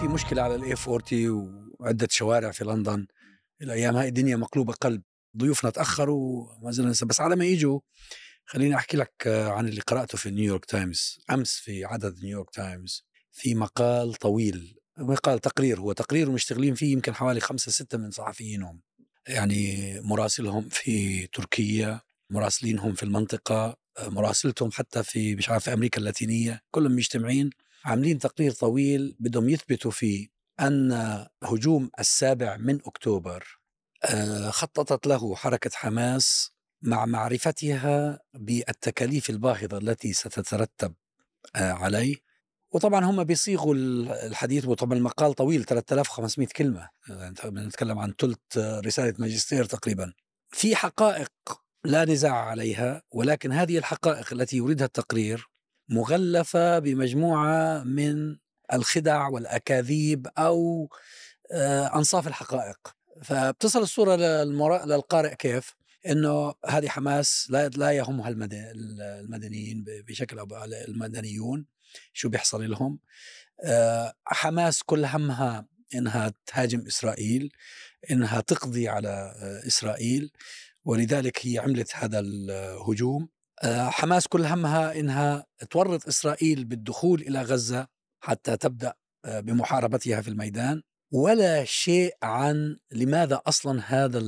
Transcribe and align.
في 0.00 0.08
مشكلة 0.08 0.42
على 0.42 0.54
ال 0.54 0.74
A40 0.88 1.70
وعدة 1.80 2.08
شوارع 2.10 2.50
في 2.50 2.64
لندن. 2.64 3.06
الأيام 3.62 3.96
هاي 3.96 4.08
الدنيا 4.08 4.36
مقلوبة 4.36 4.72
قلب. 4.72 5.02
ضيوفنا 5.36 5.70
تأخروا 5.70 6.46
ما 6.62 6.70
زلنا 6.70 6.92
بس 7.04 7.20
على 7.20 7.36
ما 7.36 7.44
يجوا 7.44 7.80
خليني 8.44 8.76
أحكي 8.76 8.96
لك 8.96 9.12
عن 9.26 9.68
اللي 9.68 9.80
قرأته 9.80 10.18
في 10.18 10.30
نيويورك 10.30 10.64
تايمز 10.64 11.18
أمس 11.30 11.56
في 11.56 11.84
عدد 11.84 12.24
نيويورك 12.24 12.50
تايمز 12.50 13.06
في 13.32 13.54
مقال 13.54 14.14
طويل. 14.14 14.78
مقال 14.98 15.38
تقرير. 15.38 15.80
هو 15.80 15.92
تقرير 15.92 16.30
ومشتغلين 16.30 16.74
فيه 16.74 16.92
يمكن 16.92 17.14
حوالي 17.14 17.40
خمسة 17.40 17.72
ستة 17.72 17.98
من 17.98 18.10
صحفيينهم. 18.10 18.80
يعني 19.28 20.00
مراسلهم 20.00 20.68
في 20.68 21.26
تركيا 21.26 22.00
مراسلينهم 22.30 22.94
في 22.94 23.02
المنطقة 23.02 23.76
مراسلتهم 24.02 24.70
حتى 24.72 25.02
في 25.02 25.34
مش 25.34 25.48
عارف 25.50 25.64
في 25.64 25.72
أمريكا 25.72 25.98
اللاتينية. 25.98 26.60
كلهم 26.70 26.96
مجتمعين. 26.96 27.50
عاملين 27.86 28.18
تقرير 28.18 28.52
طويل 28.52 29.16
بدهم 29.20 29.48
يثبتوا 29.48 29.90
فيه 29.90 30.28
أن 30.60 30.92
هجوم 31.42 31.90
السابع 31.98 32.56
من 32.56 32.78
أكتوبر 32.86 33.58
خططت 34.48 35.06
له 35.06 35.34
حركة 35.34 35.70
حماس 35.74 36.52
مع 36.82 37.06
معرفتها 37.06 38.20
بالتكاليف 38.34 39.30
الباهظة 39.30 39.78
التي 39.78 40.12
ستترتب 40.12 40.94
عليه. 41.56 42.16
وطبعا 42.70 43.04
هم 43.04 43.24
بيصيغوا 43.24 43.74
الحديث 43.74 44.64
وطبعا 44.64 44.98
المقال 44.98 45.34
طويل 45.34 45.64
3500 45.64 46.48
كلمة 46.48 46.88
بنتكلم 47.44 47.98
عن 47.98 48.14
ثلث 48.20 48.38
رسالة 48.58 49.14
ماجستير 49.18 49.64
تقريبا. 49.64 50.12
في 50.50 50.76
حقائق 50.76 51.32
لا 51.84 52.04
نزاع 52.04 52.34
عليها 52.34 53.02
ولكن 53.10 53.52
هذه 53.52 53.78
الحقائق 53.78 54.32
التي 54.32 54.56
يريدها 54.56 54.86
التقرير 54.86 55.48
مغلفة 55.88 56.78
بمجموعة 56.78 57.82
من 57.82 58.36
الخدع 58.72 59.28
والأكاذيب 59.28 60.28
أو 60.38 60.88
أنصاف 61.94 62.28
الحقائق. 62.28 62.96
فبتصل 63.22 63.82
الصورة 63.82 64.16
للقارئ 64.84 65.34
كيف؟ 65.34 65.74
إنه 66.06 66.54
هذه 66.66 66.88
حماس 66.88 67.50
لا 67.50 67.90
يهمها 67.90 68.28
المدنيين 68.28 69.84
بشكل 70.08 70.38
أو 70.38 70.48
المدنيون 70.64 71.66
شو 72.12 72.28
بيحصل 72.28 72.70
لهم. 72.70 72.98
حماس 74.24 74.82
كل 74.82 75.04
همها 75.04 75.66
إنها 75.94 76.32
تهاجم 76.46 76.86
إسرائيل 76.86 77.52
إنها 78.10 78.40
تقضي 78.40 78.88
على 78.88 79.34
إسرائيل 79.66 80.32
ولذلك 80.84 81.46
هي 81.46 81.58
عملت 81.58 81.96
هذا 81.96 82.18
الهجوم. 82.18 83.28
حماس 83.64 84.26
كل 84.28 84.44
همها 84.44 85.00
إنها 85.00 85.46
تورط 85.70 86.06
إسرائيل 86.08 86.64
بالدخول 86.64 87.20
إلى 87.20 87.42
غزة 87.42 87.86
حتى 88.20 88.56
تبدأ 88.56 88.94
بمحاربتها 89.26 90.20
في 90.20 90.28
الميدان. 90.28 90.82
ولا 91.12 91.64
شيء 91.64 92.14
عن 92.22 92.76
لماذا 92.92 93.42
أصلا 93.46 93.82
هذا 93.86 94.18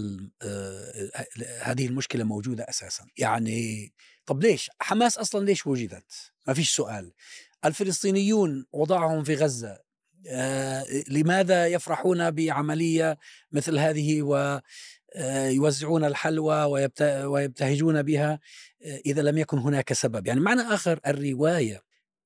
هذه 1.63 1.87
المشكلة 1.87 2.25
موجودة 2.25 2.65
أساسا. 2.69 3.07
يعني 3.17 3.93
طب 4.27 4.43
ليش؟ 4.43 4.71
حماس 4.81 5.19
أصلا 5.19 5.45
ليش 5.45 5.67
وجدت؟ 5.67 6.13
ما 6.47 6.55
فيش 6.55 6.75
سؤال. 6.75 7.13
الفلسطينيون 7.65 8.67
وضعهم 8.73 9.25
في 9.25 9.35
غزة 9.35 9.79
آه 10.29 10.85
لماذا 11.09 11.67
يفرحون 11.67 12.31
بعملية 12.31 13.19
مثل 13.53 13.79
هذه 13.79 14.23
ويوزعون 15.17 16.05
الحلوى 16.05 16.65
ويبتهجون 17.25 18.03
بها 18.03 18.41
إذا 19.07 19.23
لم 19.23 19.39
يكن 19.39 19.59
هناك 19.59 19.93
سبب 19.93 20.27
يعني 20.27 20.41
معنى 20.41 20.61
آخر 20.61 21.01
الرواية 21.07 21.83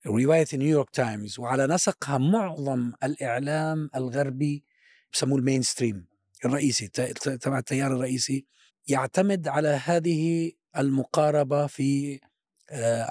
رواية 0.07 0.47
نيويورك 0.55 0.91
تايمز 0.91 1.39
وعلى 1.39 1.67
نسقها 1.67 2.19
معظم 2.19 2.93
الإعلام 3.05 3.91
الغربي 3.97 4.65
بسموه 5.13 5.39
ال 5.39 5.62
mainstream 5.62 6.07
الرئيسي 6.45 6.89
تبع 7.41 7.59
التيار 7.59 7.92
الرئيسي 7.92 8.47
يعتمد 8.89 9.48
على 9.48 9.69
هذه 9.69 10.53
المقاربة 10.79 11.67
في 11.67 12.21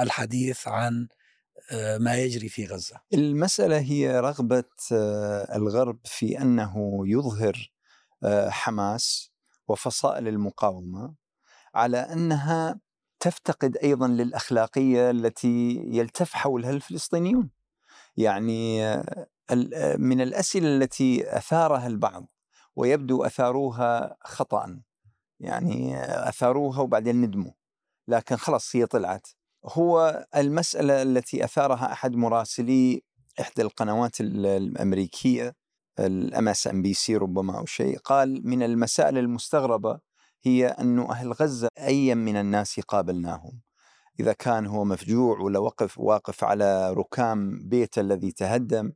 الحديث 0.02 0.68
عن 0.68 1.08
ما 2.00 2.16
يجري 2.16 2.50
في 2.50 2.66
غزة. 2.66 2.96
المسألة 3.14 3.80
هي 3.80 4.20
رغبة 4.20 4.64
الغرب 5.56 6.00
في 6.06 6.42
أنه 6.42 7.04
يظهر 7.08 7.72
حماس 8.50 9.31
وفصائل 9.72 10.28
المقاومة 10.28 11.14
على 11.76 11.98
أنها 11.98 12.80
تفتقد 13.20 13.78
أيضا 13.78 14.08
للأخلاقية 14.08 15.10
التي 15.10 15.84
يلتف 15.86 16.34
حولها 16.34 16.70
الفلسطينيون. 16.70 17.50
يعني 18.18 18.96
من 19.98 20.22
الأسئلة 20.22 20.68
التي 20.68 21.38
أثارها 21.38 21.88
البعض 21.88 22.28
ويبدو 22.76 23.24
أثاروها 23.24 24.18
خطا 24.22 24.82
يعني 25.40 26.04
أثاروها 26.30 26.82
وبعدين 26.82 27.22
ندموا. 27.22 27.52
لكن 28.08 28.36
خلاص 28.36 28.76
هي 28.76 28.86
طلعت. 28.86 29.28
هو 29.66 30.26
المسألة 30.36 31.02
التي 31.02 31.44
أثارها 31.44 31.92
أحد 31.92 32.16
مراسلي 32.16 33.04
إحدى 33.42 33.62
القنوات 33.62 34.22
الأمريكية 34.22 35.56
ال 36.00 36.48
MSNBC 36.48 37.16
ربما 37.16 37.58
أو 37.58 37.66
شيء 37.66 37.98
قال 37.98 38.42
من 38.48 38.64
المسائل 38.64 39.18
المستغربة 39.18 40.00
هي 40.44 40.68
أن 40.68 41.00
أهل 41.00 41.32
غزة 41.32 41.68
أي 41.80 42.16
من 42.16 42.36
الناس 42.36 42.80
قابلناهم. 42.80 43.62
إذا 44.20 44.34
كان 44.34 44.66
هو 44.66 44.86
مفجوع 44.86 45.40
ولا 45.40 45.60
وقف 45.60 46.00
واقف 46.00 46.44
على 46.44 46.94
ركام 46.94 47.60
بيته 47.64 48.00
الذي 48.00 48.32
تهدم 48.32 48.92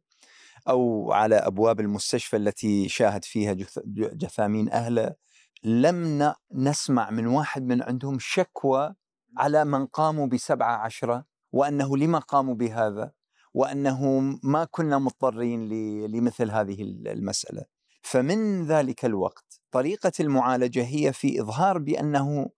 أو 0.69 1.11
على 1.11 1.35
أبواب 1.35 1.79
المستشفى 1.79 2.37
التي 2.37 2.89
شاهد 2.89 3.23
فيها 3.23 3.55
جثامين 3.95 4.69
أهله 4.71 5.15
لم 5.63 6.33
نسمع 6.53 7.09
من 7.09 7.27
واحد 7.27 7.63
من 7.63 7.81
عندهم 7.81 8.17
شكوى 8.19 8.95
على 9.37 9.65
من 9.65 9.85
قاموا 9.85 10.27
بسبعة 10.27 10.75
عشرة 10.77 11.25
وأنه 11.51 11.97
لما 11.97 12.19
قاموا 12.19 12.55
بهذا 12.55 13.11
وأنه 13.55 14.19
ما 14.43 14.67
كنا 14.71 14.97
مضطرين 14.97 15.69
لمثل 16.05 16.51
هذه 16.51 16.81
المسألة. 16.81 17.65
فمن 18.01 18.65
ذلك 18.65 19.05
الوقت 19.05 19.61
طريقة 19.71 20.11
المعالجة 20.19 20.83
هي 20.83 21.13
في 21.13 21.41
إظهار 21.41 21.77
بأنه 21.77 22.49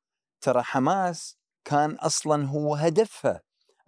ترى 0.42 0.62
حماس 0.62 1.38
كان 1.66 1.92
أصلا 1.92 2.46
هو 2.48 2.76
هدفها 2.76 3.42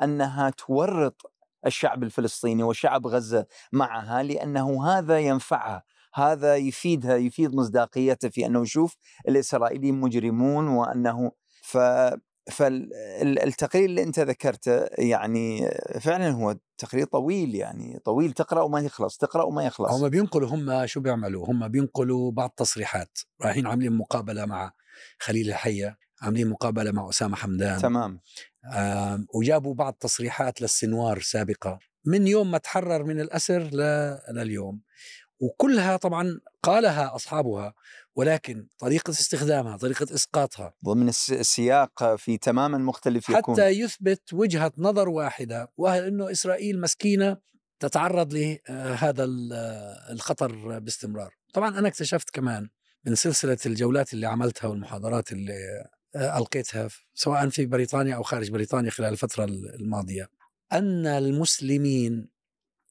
أنها 0.03 0.49
تورط 0.49 1.33
الشعب 1.65 2.03
الفلسطيني 2.03 2.63
وشعب 2.63 3.07
غزة 3.07 3.45
معها 3.71 4.23
لأنه 4.23 4.87
هذا 4.87 5.19
ينفعها 5.19 5.83
هذا 6.13 6.55
يفيدها 6.55 7.15
يفيد 7.15 7.55
مصداقيتها 7.55 8.29
في 8.29 8.45
أنه 8.45 8.63
شوف 8.65 8.95
الإسرائيليين 9.27 9.99
مجرمون 9.99 10.67
وأنه 10.67 11.31
ف 11.61 11.77
فالتقرير 12.51 13.85
اللي 13.85 14.03
أنت 14.03 14.19
ذكرته 14.19 14.85
يعني 14.97 15.71
فعلا 15.99 16.29
هو 16.29 16.55
تقرير 16.77 17.05
طويل 17.05 17.55
يعني 17.55 17.99
طويل 18.05 18.31
تقرأ 18.31 18.61
وما 18.61 18.79
يخلص 18.79 19.17
تقرأ 19.17 19.43
وما 19.43 19.63
يخلص. 19.63 19.91
هم 19.91 20.09
بينقلوا 20.09 20.49
هم 20.49 20.85
شو 20.85 20.99
بيعملوا؟ 20.99 21.45
هم 21.47 21.67
بينقلوا 21.67 22.31
بعض 22.31 22.49
تصريحات 22.49 23.19
رايحين 23.41 23.67
عاملين 23.67 23.97
مقابلة 23.97 24.45
مع 24.45 24.71
خليل 25.19 25.49
الحية 25.49 25.97
عاملين 26.21 26.49
مقابلة 26.49 26.91
مع 26.91 27.09
أسامة 27.09 27.35
حمدان. 27.35 27.81
تمام. 27.81 28.21
وجابوا 29.33 29.73
بعض 29.73 29.93
تصريحات 29.93 30.61
للسنوار 30.61 31.19
سابقة. 31.19 31.79
من 32.05 32.27
يوم 32.27 32.51
ما 32.51 32.57
تحرر 32.57 33.03
من 33.03 33.19
الأسر 33.19 33.69
لليوم. 34.31 34.81
وكلها 35.39 35.97
طبعا 35.97 36.39
قالها 36.63 37.15
أصحابها. 37.15 37.73
ولكن 38.15 38.67
طريقة 38.79 39.11
استخدامها 39.11 39.77
طريقة 39.77 40.13
إسقاطها. 40.15 40.73
ضمن 40.85 41.09
السياق 41.09 42.15
في 42.15 42.37
تماما 42.37 42.77
مختلف 42.77 43.29
يكون. 43.29 43.55
حتى 43.55 43.67
يثبت 43.67 44.33
وجهة 44.33 44.71
نظر 44.77 45.09
واحدة 45.09 45.71
وهي 45.77 46.07
أنه 46.07 46.31
إسرائيل 46.31 46.81
مسكينة 46.81 47.37
تتعرض 47.79 48.33
لهذا 48.33 49.23
الخطر 50.11 50.79
باستمرار. 50.79 51.35
طبعا 51.53 51.79
أنا 51.79 51.87
اكتشفت 51.87 52.29
كمان 52.29 52.69
من 53.05 53.15
سلسلة 53.15 53.57
الجولات 53.65 54.13
اللي 54.13 54.27
عملتها 54.27 54.67
والمحاضرات 54.67 55.31
اللي 55.31 55.85
ألقيتها 56.15 56.87
سواء 57.13 57.49
في 57.49 57.65
بريطانيا 57.65 58.15
أو 58.15 58.23
خارج 58.23 58.51
بريطانيا 58.51 58.91
خلال 58.91 59.13
الفترة 59.13 59.43
الماضية 59.45 60.29
أن 60.71 61.05
المسلمين 61.05 62.29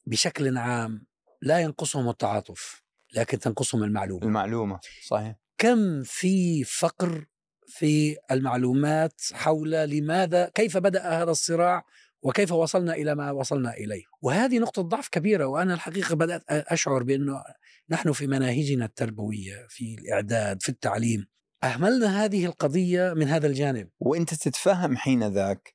بشكل 0.06 0.59
عام 0.59 1.06
لا 1.43 1.61
ينقصهم 1.61 2.09
التعاطف. 2.09 2.82
لكن 3.15 3.39
تنقصهم 3.39 3.83
المعلومة. 3.83 4.27
المعلومة 4.27 4.81
صحيح. 5.07 5.35
كم 5.59 6.03
في 6.03 6.65
فقر 6.65 7.25
في 7.67 8.17
المعلومات 8.31 9.21
حول 9.33 9.71
لماذا 9.71 10.51
كيف 10.55 10.77
بدأ 10.77 11.23
هذا 11.23 11.31
الصراع 11.31 11.85
وكيف 12.23 12.53
وصلنا 12.53 12.95
إلى 12.95 13.15
ما 13.15 13.31
وصلنا 13.31 13.73
إليه؟ 13.75 14.03
وهذه 14.23 14.59
نقطة 14.59 14.83
ضعف 14.83 15.09
كبيرة 15.09 15.47
وأنا 15.47 15.75
الحقيقة 15.75 16.15
بدأت 16.15 16.43
أشعر 16.49 17.03
بأنه 17.03 17.43
نحن 17.91 18.13
في 18.13 18.27
مناهجنا 18.27 18.85
التربوية 18.85 19.67
في 19.69 19.95
الإعداد 19.95 20.63
في 20.63 20.69
التعليم 20.69 21.27
أهملنا 21.65 22.25
هذه 22.25 22.47
القضية 22.47 23.13
من 23.15 23.29
هذا 23.29 23.47
الجانب. 23.47 23.89
وأنت 24.01 24.35
تتفهم 24.35 24.97
حين 24.97 25.29
ذاك 25.29 25.75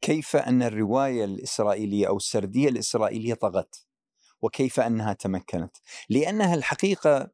كيف 0.00 0.36
أن 0.36 0.62
الرواية 0.62 1.24
الإسرائيلية 1.24 2.08
أو 2.08 2.16
السردية 2.16 2.68
الإسرائيلية 2.68 3.34
طغت. 3.34 3.86
وكيف 4.44 4.80
أنها 4.80 5.12
تمكنت. 5.12 5.76
لأنها 6.10 6.54
الحقيقة 6.54 7.30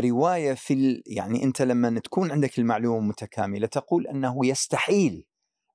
رواية 0.00 0.54
في 0.54 0.74
ال... 0.74 1.02
يعني 1.06 1.44
أنت 1.44 1.62
لما 1.62 2.00
تكون 2.00 2.30
عندك 2.32 2.58
المعلومة 2.58 3.00
متكاملة 3.08 3.66
تقول 3.66 4.06
أنه 4.06 4.46
يستحيل 4.46 5.26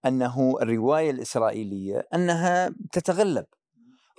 أنه 0.05 0.55
الرواية 0.61 1.11
الإسرائيلية 1.11 2.07
أنها 2.13 2.75
تتغلب. 2.91 3.45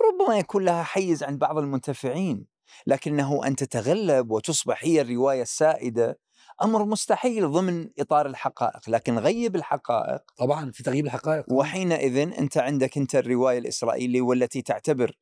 ربما 0.01 0.37
يكون 0.39 0.65
لها 0.65 0.83
حيز 0.83 1.23
عند 1.23 1.39
بعض 1.39 1.57
المنتفعين 1.57 2.45
لكنه 2.87 3.47
أن 3.47 3.55
تتغلب 3.55 4.31
وتصبح 4.31 4.83
هي 4.83 5.01
الرواية 5.01 5.41
السائدة 5.41 6.19
أمر 6.63 6.85
مستحيل 6.85 7.51
ضمن 7.51 7.89
إطار 7.99 8.25
الحقائق 8.25 8.89
لكن 8.89 9.17
غيب 9.19 9.55
الحقائق 9.55 10.21
طبعا 10.37 10.71
في 10.71 10.83
تغييب 10.83 11.05
الحقائق. 11.05 11.45
وحينئذ 11.53 12.17
أنت 12.17 12.57
عندك 12.57 12.97
أنت 12.97 13.15
الرواية 13.15 13.57
الإسرائيلية 13.57 14.21
والتي 14.21 14.61
تعتبر 14.61 15.17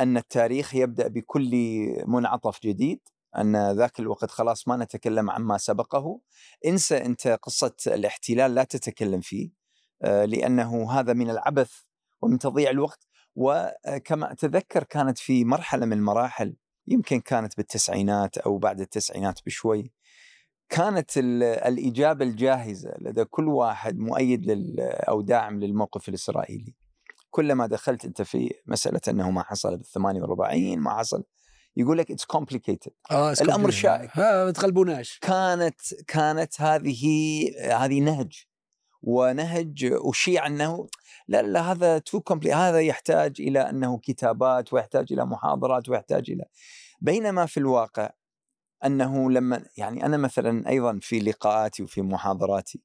أن 0.00 0.16
التاريخ 0.16 0.74
يبدأ 0.74 1.08
بكل 1.08 1.50
منعطف 2.06 2.60
جديد 2.62 3.00
أن 3.38 3.72
ذاك 3.76 4.00
الوقت 4.00 4.30
خلاص 4.30 4.68
ما 4.68 4.76
نتكلم 4.76 5.30
عما 5.30 5.58
سبقه. 5.58 6.20
انسى 6.66 6.96
أنت 6.96 7.28
قصة 7.28 7.76
الاحتلال 7.86 8.54
لا 8.54 8.64
تتكلم 8.64 9.20
فيه 9.20 9.50
آه، 10.02 10.24
لأنه 10.24 10.92
هذا 10.92 11.12
من 11.12 11.30
العبث 11.30 11.72
ومن 12.22 12.38
تضييع 12.38 12.70
الوقت. 12.70 13.06
وكما 13.34 14.32
أتذكر 14.32 14.84
كانت 14.84 15.18
في 15.18 15.44
مرحلة 15.44 15.86
من 15.86 15.92
المراحل 15.92 16.56
يمكن 16.88 17.20
كانت 17.20 17.56
بالتسعينات 17.56 18.38
أو 18.38 18.58
بعد 18.58 18.80
التسعينات 18.80 19.40
بشوي 19.46 19.92
كانت 20.68 21.10
الإجابة 21.18 22.24
الجاهزة 22.24 22.94
لدى 23.00 23.24
كل 23.24 23.48
واحد 23.48 23.98
مؤيد 23.98 24.46
أو 24.80 25.20
داعم 25.20 25.60
للموقف 25.60 26.08
الإسرائيلي. 26.08 26.74
كلما 27.32 27.66
دخلت 27.66 28.04
أنت 28.04 28.22
في 28.22 28.50
مسألة 28.66 29.00
أنه 29.08 29.30
ما 29.30 29.42
حصل 29.42 29.76
بال 29.76 29.86
48 29.86 30.78
ما 30.78 30.98
حصل 30.98 31.24
يقول 31.76 31.98
لك 31.98 32.10
it's 32.10 32.24
complicated 32.24 32.92
آه 33.10 33.32
الأمر 33.32 33.70
شائك. 33.70 34.18
ما 34.18 34.50
تغلبوناش 34.50 35.18
كانت 35.18 35.80
كانت 36.08 36.60
هذه 36.60 37.04
هذه 37.70 38.00
نهج 38.00 38.44
ونهج 39.02 39.90
أشيع 39.92 40.46
أنه 40.46 40.88
لا 41.28 41.42
لا 41.42 41.72
هذا 41.72 41.98
too 41.98 42.20
compli 42.20 42.52
هذا 42.52 42.80
يحتاج 42.80 43.40
إلى 43.40 43.60
أنه 43.60 43.98
كتابات 43.98 44.72
ويحتاج 44.72 45.12
إلى 45.12 45.26
محاضرات 45.26 45.88
ويحتاج 45.88 46.30
إلى 46.30 46.44
بينما 47.00 47.46
في 47.46 47.60
الواقع 47.60 48.10
أنه 48.84 49.30
لما 49.30 49.64
يعني 49.76 50.06
أنا 50.06 50.16
مثلا 50.16 50.68
أيضا 50.68 50.98
في 51.02 51.18
لقاءاتي 51.18 51.82
وفي 51.82 52.02
محاضراتي 52.02 52.82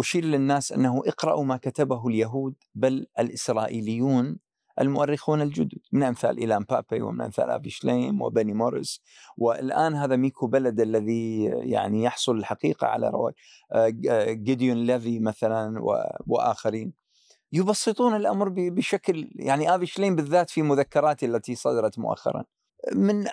أشير 0.00 0.24
للناس 0.24 0.72
أنه 0.72 1.02
اقرأوا 1.06 1.44
ما 1.44 1.56
كتبه 1.56 2.08
اليهود 2.08 2.54
بل 2.74 3.06
الإسرائيليون 3.18 4.38
المؤرخون 4.80 5.42
الجدد 5.42 5.78
من 5.92 6.02
أمثال 6.02 6.38
إيلان 6.38 6.62
بابيه 6.62 7.02
ومن 7.02 7.20
أمثال 7.20 7.50
افي 7.50 7.70
شليم 7.70 8.22
وبني 8.22 8.52
موريس. 8.52 9.00
والآن 9.36 9.94
هذا 9.94 10.16
ميكو 10.16 10.46
بيليد 10.46 10.80
الذي 10.80 11.44
يعني 11.44 12.02
يحصل 12.02 12.36
الحقيقة 12.36 12.86
على 12.86 13.10
رواج 13.10 13.34
جيديون 14.44 14.76
ليفي 14.76 15.20
مثلا 15.20 15.80
وآخرين. 16.26 16.92
يبسطون 17.52 18.16
الأمر 18.16 18.48
بشكل 18.48 19.30
يعني 19.34 19.74
افي 19.74 19.86
شليم 19.86 20.16
بالذات 20.16 20.50
في 20.50 20.62
مذكراته 20.62 21.26
التي 21.26 21.54
صدرت 21.54 21.98
مؤخرا. 21.98 22.44
من 22.94 23.24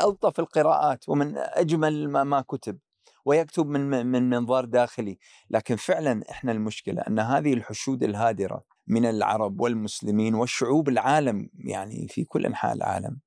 ألطف 0.00 0.40
القراءات 0.40 1.08
ومن 1.08 1.34
أجمل 1.36 2.10
ما, 2.10 2.24
ما 2.24 2.40
كتب. 2.40 2.78
ويكتب 3.24 3.66
من 3.66 4.06
من 4.06 4.30
منظار 4.30 4.64
داخلي. 4.64 5.18
لكن 5.50 5.76
فعلا 5.76 6.24
إحنا 6.30 6.52
المشكلة 6.52 7.02
أن 7.02 7.18
هذه 7.18 7.54
الحشود 7.54 8.02
الهادرة 8.02 8.64
من 8.86 9.06
العرب 9.06 9.60
والمسلمين 9.60 10.34
والشعوب 10.34 10.88
العالم 10.88 11.50
يعني 11.54 12.08
في 12.08 12.24
كل 12.24 12.46
أنحاء 12.46 12.72
العالم 12.72 13.20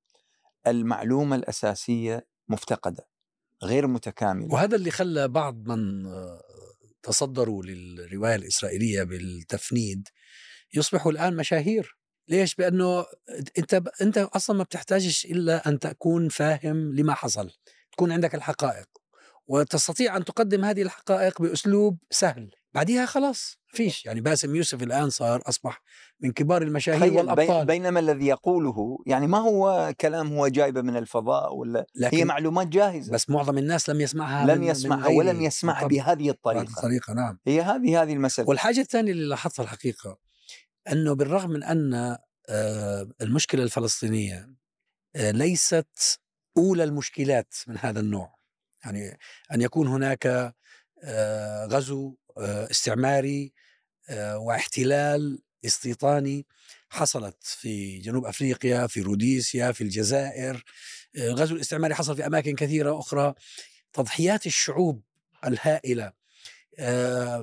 المعلومة 0.67 1.35
الأساسية 1.35 2.27
مفتقدة 2.49 3.07
غير 3.63 3.87
متكاملة. 3.87 4.53
وهذا 4.53 4.75
اللي 4.75 4.91
خلى 4.91 5.27
بعض 5.27 5.67
من 5.69 6.03
تصدروا 7.03 7.63
للرواية 7.63 8.35
الإسرائيلية 8.35 9.03
بالتفنيد 9.03 10.07
يصبحوا 10.73 11.11
الآن 11.11 11.35
مشاهير. 11.35 11.97
ليش؟ 12.27 12.55
بأنه 12.55 13.05
أنت 13.57 13.83
أنت 14.01 14.17
أصلا 14.17 14.57
ما 14.57 14.63
بتحتاجش 14.63 15.25
إلا 15.25 15.69
أن 15.69 15.79
تكون 15.79 16.29
فاهم 16.29 16.95
لما 16.95 17.13
حصل، 17.13 17.51
تكون 17.91 18.11
عندك 18.11 18.35
الحقائق. 18.35 18.87
وتستطيع 19.47 20.17
أن 20.17 20.25
تقدم 20.25 20.65
هذه 20.65 20.81
الحقائق 20.81 21.41
بأسلوب 21.41 21.97
سهل، 22.11 22.51
بعديها 22.73 23.05
خلاص 23.05 23.57
فيش. 23.67 24.05
يعني 24.05 24.21
باسم 24.21 24.55
يوسف 24.55 24.83
الآن 24.83 25.09
صار 25.09 25.41
أصبح 25.45 25.81
من 26.19 26.31
كبار 26.31 26.61
المشاهير 26.61 27.13
والأبطال. 27.13 27.65
بينما 27.65 27.99
الذي 27.99 28.27
يقوله 28.27 28.97
يعني 29.05 29.27
ما 29.27 29.37
هو 29.37 29.93
كلام 30.01 30.33
هو 30.33 30.47
جايبه 30.47 30.81
من 30.81 30.97
الفضاء 30.97 31.55
ولا 31.55 31.85
لكن 31.95 32.17
هي 32.17 32.25
معلومات 32.25 32.67
جاهزة؟ 32.67 33.13
بس 33.13 33.29
معظم 33.29 33.57
الناس 33.57 33.89
لم 33.89 34.01
يسمعها 34.01 34.55
لم 34.55 34.63
يسمعها 34.63 35.07
ولم 35.07 35.41
يسمعها 35.41 35.87
بهذه 35.87 36.29
الطريقة. 36.29 36.63
الطريقة 36.63 37.13
نعم. 37.13 37.39
هي 37.47 37.61
هذه 37.61 38.01
هذه 38.01 38.13
المسألة. 38.13 38.49
والحاجة 38.49 38.79
الثانية 38.79 39.11
اللي 39.11 39.27
لاحظتها 39.27 39.63
الحقيقة 39.63 40.17
أنه 40.91 41.13
بالرغم 41.13 41.49
من 41.49 41.63
أن 41.63 42.17
آه، 42.49 43.09
المشكلة 43.21 43.63
الفلسطينية 43.63 44.49
آه، 45.15 45.31
ليست 45.31 46.19
أولى 46.57 46.83
المشكلات 46.83 47.53
من 47.67 47.77
هذا 47.77 47.99
النوع 47.99 48.36
يعني 48.87 49.19
أن 49.53 49.61
يكون 49.61 49.87
هناك 49.87 50.53
آه، 51.03 51.65
غزو 51.65 52.15
استعماري 52.37 53.53
واحتلال 54.35 55.39
استيطاني 55.65 56.45
حصلت 56.89 57.37
في 57.43 57.97
جنوب 57.97 58.25
أفريقيا 58.25 58.87
في 58.87 59.01
روديسيا 59.01 59.71
في 59.71 59.81
الجزائر. 59.81 60.63
الغزو 61.17 61.55
الاستعماري 61.55 61.95
حصل 61.95 62.15
في 62.15 62.25
أماكن 62.25 62.55
كثيرة 62.55 62.99
أخرى. 62.99 63.33
تضحيات 63.93 64.45
الشعوب 64.45 65.03
الهائلة 65.45 66.13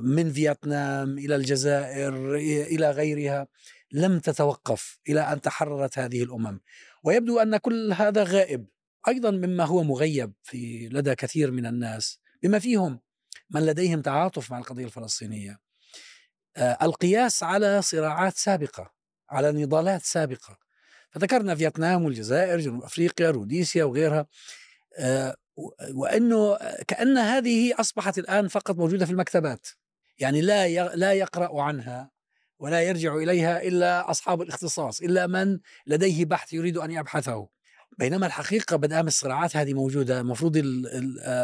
من 0.00 0.32
فيتنام 0.32 1.18
إلى 1.18 1.36
الجزائر 1.36 2.34
إلى 2.74 2.90
غيرها 2.90 3.46
لم 3.92 4.18
تتوقف 4.18 4.98
إلى 5.08 5.20
أن 5.20 5.40
تحررت 5.40 5.98
هذه 5.98 6.22
الأمم. 6.22 6.60
ويبدو 7.02 7.38
أن 7.38 7.56
كل 7.56 7.92
هذا 7.92 8.24
غائب. 8.24 8.66
أيضا 9.08 9.30
مما 9.30 9.64
هو 9.64 9.82
مغيب 9.82 10.32
في 10.42 10.88
لدى 10.92 11.14
كثير 11.14 11.50
من 11.50 11.66
الناس 11.66 12.18
بما 12.42 12.58
فيهم 12.58 13.00
من 13.50 13.66
لديهم 13.66 14.02
تعاطف 14.02 14.50
مع 14.50 14.58
القضية 14.58 14.84
الفلسطينية. 14.84 15.60
القياس 16.58 17.42
على 17.42 17.82
صراعات 17.82 18.36
سابقة 18.36 18.94
على 19.30 19.52
نضالات 19.52 20.02
سابقة. 20.02 20.58
فذكرنا 21.10 21.54
فيتنام 21.54 22.04
والجزائر 22.04 22.60
جنوب 22.60 22.82
أفريقيا 22.82 23.30
روديسيا 23.30 23.84
وغيرها. 23.84 24.26
وإنه 25.94 26.56
كأن 26.88 27.18
هذه 27.18 27.80
أصبحت 27.80 28.18
الآن 28.18 28.48
فقط 28.48 28.76
موجودة 28.76 29.06
في 29.06 29.12
المكتبات. 29.12 29.66
يعني 30.18 30.40
لا 30.40 30.94
لا 30.96 31.12
يقرأ 31.12 31.62
عنها 31.62 32.10
ولا 32.58 32.82
يرجع 32.82 33.16
إليها 33.16 33.62
إلا 33.62 34.10
أصحاب 34.10 34.42
الاختصاص 34.42 35.00
إلا 35.00 35.26
من 35.26 35.58
لديه 35.86 36.24
بحث 36.24 36.52
يريد 36.52 36.78
أن 36.78 36.90
يبحثه. 36.90 37.48
بينما 37.98 38.26
الحقيقة 38.26 38.76
بدام 38.76 39.06
الصراعات 39.06 39.56
هذه 39.56 39.74
موجودة. 39.74 40.20
المفروض 40.20 40.62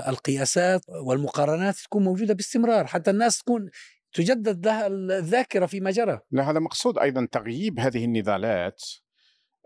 القياسات 0.09 0.83
والمقارنات 0.89 1.77
تكون 1.77 2.05
موجودة 2.05 2.35
باستمرار 2.35 2.87
حتى 2.87 3.11
الناس 3.11 3.39
تكون 3.39 3.71
تجدد 4.13 4.67
لها 4.67 4.87
الذاكرة 4.87 5.67
فيما 5.67 5.91
جرى. 5.91 6.21
هذا 6.39 6.59
مقصود 6.59 6.99
أيضا 6.99 7.29
تغييب 7.33 7.81
هذه 7.81 8.05
النضالات. 8.05 8.83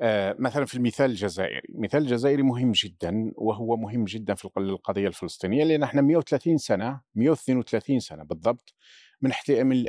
آه، 0.00 0.37
مثلا 0.38 0.64
في 0.64 0.75
المثال 0.75 1.11
الجزائري. 1.11 1.62
المثال 1.75 2.03
الجزائري 2.03 2.43
مهم 2.43 2.73
جدا 2.73 3.33
وهو 3.37 3.76
مهم 3.76 4.05
جدا 4.05 4.35
في 4.35 4.49
القضية 4.57 5.09
الفلسطينية 5.09 5.64
لأن 5.64 5.83
إحنا 5.83 6.03
130 6.03 6.59
سنة 6.59 7.00
132 7.14 8.00
سنة 8.00 8.25
بالضبط 8.25 8.75
من 9.23 9.33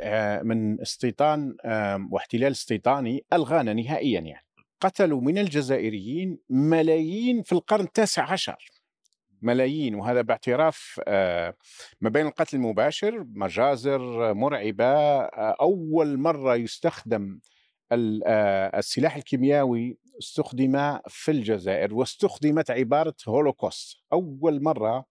آه، 0.02 0.42
من 0.42 0.80
استيطان 0.80 1.56
واحتلال 2.10 2.52
استيطاني 2.52 3.24
ألغانا 3.32 3.72
نهائيا 3.72 4.20
يعني. 4.20 4.45
قتلوا 4.80 5.20
من 5.20 5.38
الجزائريين 5.38 6.38
ملايين 6.50 7.42
في 7.42 7.52
القرن 7.52 7.84
التاسع 7.84 8.32
عشر. 8.32 8.56
ملايين 9.42 9.94
وهذا 9.94 10.20
باعتراف 10.20 11.00
آه، 11.08 11.54
ما 12.00 12.08
بين 12.10 12.26
القتل 12.26 12.56
المباشر 12.56 13.26
مجازر 13.34 14.34
مرعبة 14.34 15.20
أول 15.60 16.18
مرة 16.18 16.56
يستخدم 16.56 17.40
آه، 17.92 18.78
السلاح 18.78 19.16
الكيميائي 19.16 19.98
استخدم 20.18 20.98
في 21.08 21.30
الجزائر 21.30 21.94
واستخدمت 21.94 22.70
عبارة 22.70 23.14
هولوكوست. 23.28 23.96
أول 24.12 24.62
مرة 24.62 25.04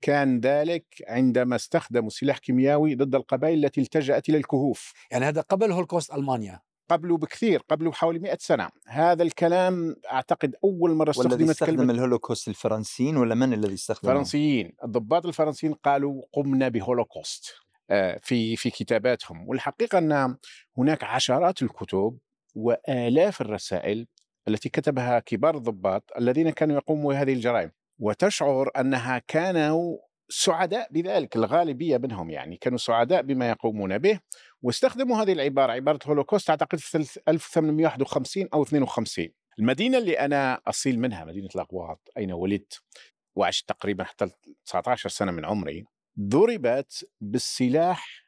كان 0.00 0.40
ذلك 0.40 0.86
عندما 1.08 1.56
استخدموا 1.56 2.10
سلاح 2.10 2.38
كيميائي 2.38 2.94
ضد 2.94 3.14
القبائل 3.14 3.64
التي 3.64 3.80
التجأت 3.80 4.28
إلى 4.28 4.38
الكهوف. 4.38 4.92
يعني 5.10 5.24
هذا 5.24 5.40
قبل 5.40 5.72
هولوكوست 5.72 6.14
ألمانيا. 6.14 6.60
قبله 6.88 7.16
بكثير 7.16 7.62
قبله 7.68 7.90
بحوالي 7.90 8.18
100 8.18 8.36
سنة. 8.40 8.68
هذا 8.86 9.22
الكلام 9.22 9.96
أعتقد 10.12 10.54
أول 10.64 10.94
مرة 10.94 11.10
استخدمت 11.10 11.50
استخدم 11.50 11.76
كلمة 11.76 11.92
الهولوكوست 11.92 12.48
الفرنسيين 12.48 13.16
ولا 13.16 13.34
من 13.34 13.52
الذي 13.52 13.74
استخدم 13.74 14.10
الفرنسيين 14.10 14.72
الضباط 14.84 15.26
الفرنسيين 15.26 15.74
قالوا 15.74 16.22
قمنا 16.32 16.68
بهولوكوست 16.68 17.54
آه، 17.90 18.20
في 18.22 18.56
في 18.56 18.70
كتاباتهم. 18.70 19.48
والحقيقة 19.48 19.98
أن 19.98 20.36
هناك 20.78 21.04
عشرات 21.04 21.62
الكتب 21.62 22.18
وآلاف 22.54 23.40
الرسائل 23.40 24.06
التي 24.48 24.68
كتبها 24.68 25.18
كبار 25.18 25.56
الضباط 25.56 26.10
الذين 26.18 26.50
كانوا 26.50 26.76
يقوموا 26.76 27.12
بهذه 27.12 27.32
الجرائم. 27.32 27.70
وتشعر 27.98 28.70
أنها 28.76 29.18
كانوا 29.18 29.98
سعداء 30.28 30.88
بذلك 30.92 31.36
الغالبية 31.36 31.98
منهم 31.98 32.30
يعني 32.30 32.56
كانوا 32.56 32.78
سعداء 32.78 33.22
بما 33.22 33.50
يقومون 33.50 33.98
به 33.98 34.20
واستخدموا 34.62 35.22
هذه 35.22 35.32
العبارة 35.32 35.72
عبارة 35.72 35.98
هولوكوست 36.06 36.50
أعتقد 36.50 36.78
في 36.78 37.20
1851 37.28 38.48
أو 38.54 38.62
52 38.62 39.28
المدينة 39.58 39.98
اللي 39.98 40.18
أنا 40.18 40.60
أصيل 40.66 40.98
منها 40.98 41.24
مدينة 41.24 41.48
الاقواط 41.54 42.10
أين 42.18 42.32
ولدت 42.32 42.80
وعشت 43.36 43.68
تقريبا 43.68 44.04
حتى 44.04 44.28
19 44.64 45.08
سنة 45.08 45.32
من 45.32 45.44
عمري 45.44 45.84
ضربت 46.20 47.08
بالسلاح 47.20 48.26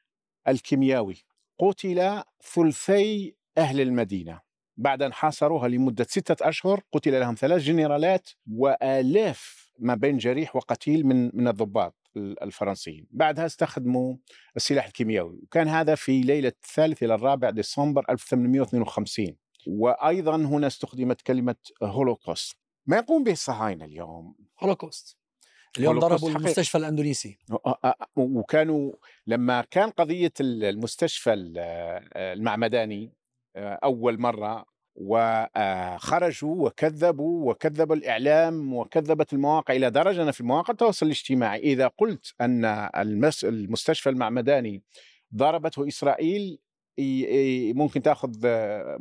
الكيميائي 0.49 1.25
قتل 1.59 2.23
ثلثي 2.55 3.37
أهل 3.59 3.81
المدينة. 3.81 4.41
بعد 4.77 5.03
أن 5.03 5.13
حاصروها 5.13 5.69
لمدة 5.69 6.05
ستة 6.05 6.49
أشهر 6.49 6.81
قتل 6.93 7.21
لهم 7.21 7.35
ثلاث 7.35 7.63
جنرالات 7.63 8.31
وآلاف 8.53 9.68
ما 9.79 9.95
بين 9.95 10.17
جريح 10.17 10.57
وقتيل 10.57 11.07
من 11.07 11.31
من 11.37 11.49
الضباط 11.49 11.95
الفرنسيين. 12.17 13.07
بعدها 13.11 13.47
استخدموا 13.47 14.17
السلاح 14.57 14.87
الكيميائي 14.87 15.29
وكان 15.43 15.69
هذا 15.69 15.95
في 15.95 16.21
ليلة 16.21 16.49
الثالث 16.49 17.03
إلى 17.03 17.15
الرابع 17.15 17.51
ديسمبر 17.51 18.05
1852 18.11 19.37
وأيضا 19.67 20.37
هنا 20.37 20.67
استخدمت 20.67 21.23
كلمة 21.23 21.57
هولوكوست. 21.83 22.59
ما 22.87 22.97
يقوم 22.97 23.25
به 23.25 23.33
الصهاينة 23.33 23.85
اليوم؟ 23.85 24.35
هولوكوست. 24.61 25.19
اليوم 25.79 25.99
ضربوا 25.99 26.29
حقيقي. 26.29 26.37
المستشفى 26.37 26.79
الأندونيسي. 26.79 27.39
وكانوا 28.17 28.93
لما 29.27 29.61
كان 29.71 29.91
قضية 29.91 30.33
المستشفى 30.41 31.35
المعمداني 32.17 33.13
أول 33.57 34.21
مرة 34.21 34.67
وخرجوا 35.01 36.67
وكذبوا 36.67 37.51
وكذب 37.51 37.93
الإعلام 37.93 38.75
وكذبت 38.75 39.33
المواقع 39.33 39.75
إلى 39.75 39.91
درجة 39.91 40.23
أن 40.23 40.31
في 40.31 40.41
المواقع 40.41 40.73
التواصل 40.73 41.07
الاجتماعي. 41.07 41.59
إذا 41.61 41.87
قلت 41.87 42.35
أن 42.41 42.65
المس- 42.97 43.45
المستشفى 43.45 44.11
المعمداني 44.11 44.83
ضربته 45.35 45.89
إسرائيل 45.89 46.59
ممكن 47.75 48.03
تأخذ 48.03 48.31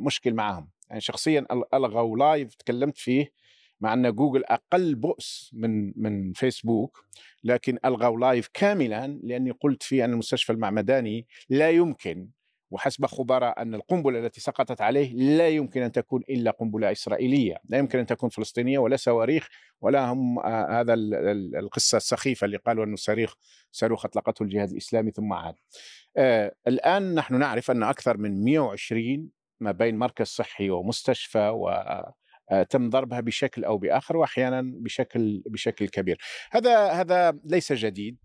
مشكل 0.00 0.34
معهم 0.34 0.68
يعني 0.88 1.00
شخصيا 1.00 1.46
ألغوا 1.74 2.16
live 2.16 2.54
تكلمت 2.54 2.98
فيه 2.98 3.32
مع 3.80 3.92
أن 3.92 4.12
جوجل 4.14 4.44
أقل 4.44 4.94
بؤس 4.94 5.50
من 5.54 5.92
من 5.96 6.32
فيسبوك 6.32 7.04
لكن 7.44 7.78
ألغوا 7.84 8.18
live 8.20 8.48
كاملا 8.54 9.06
لأني 9.22 9.50
قلت 9.50 9.82
فيه 9.82 10.04
أن 10.04 10.12
المستشفى 10.12 10.52
المعمداني 10.52 11.26
لا 11.48 11.70
يمكن 11.70 12.28
وحسب 12.70 13.06
خبراء 13.06 13.62
أن 13.62 13.74
القنبلة 13.74 14.18
التي 14.18 14.40
سقطت 14.40 14.80
عليه 14.80 15.12
لا 15.14 15.48
يمكن 15.48 15.82
أن 15.82 15.92
تكون 15.92 16.22
إلا 16.30 16.50
قنبلة 16.50 16.92
إسرائيلية، 16.92 17.56
لا 17.68 17.78
يمكن 17.78 17.98
أن 17.98 18.06
تكون 18.06 18.28
فلسطينية 18.28 18.78
ولا 18.78 18.96
صواريخ 18.96 19.48
ولا 19.80 20.12
هم 20.12 20.38
آه 20.38 20.80
هذا 20.80 20.94
ال- 20.94 21.14
ال- 21.14 21.56
القصة 21.56 21.96
السخيفة 21.96 22.44
اللي 22.44 22.56
قالوا 22.56 22.84
أنه 22.84 22.96
صاروخ 22.96 23.34
صاروخ 23.72 24.04
أطلقته 24.04 24.42
الجهاد 24.42 24.70
الإسلامي 24.70 25.10
ثم 25.10 25.32
عاد. 25.32 25.54
آه 26.16 26.54
الآن 26.66 27.14
نحن 27.14 27.38
نعرف 27.38 27.70
أن 27.70 27.82
أكثر 27.82 28.16
من 28.16 28.44
120 28.44 29.28
ما 29.60 29.72
بين 29.72 29.96
مركز 29.98 30.26
صحي 30.26 30.70
ومستشفى 30.70 31.48
و 31.48 31.68
آه، 32.50 32.62
تم 32.62 32.90
ضربها 32.90 33.20
بشكل 33.20 33.64
أو 33.64 33.78
بآخر 33.78 34.16
واحيانا 34.16 34.62
بشكل 34.64 35.42
بشكل 35.46 35.88
كبير. 35.88 36.18
هذا 36.50 36.88
هذا 36.88 37.38
ليس 37.44 37.72
جديد 37.72 38.16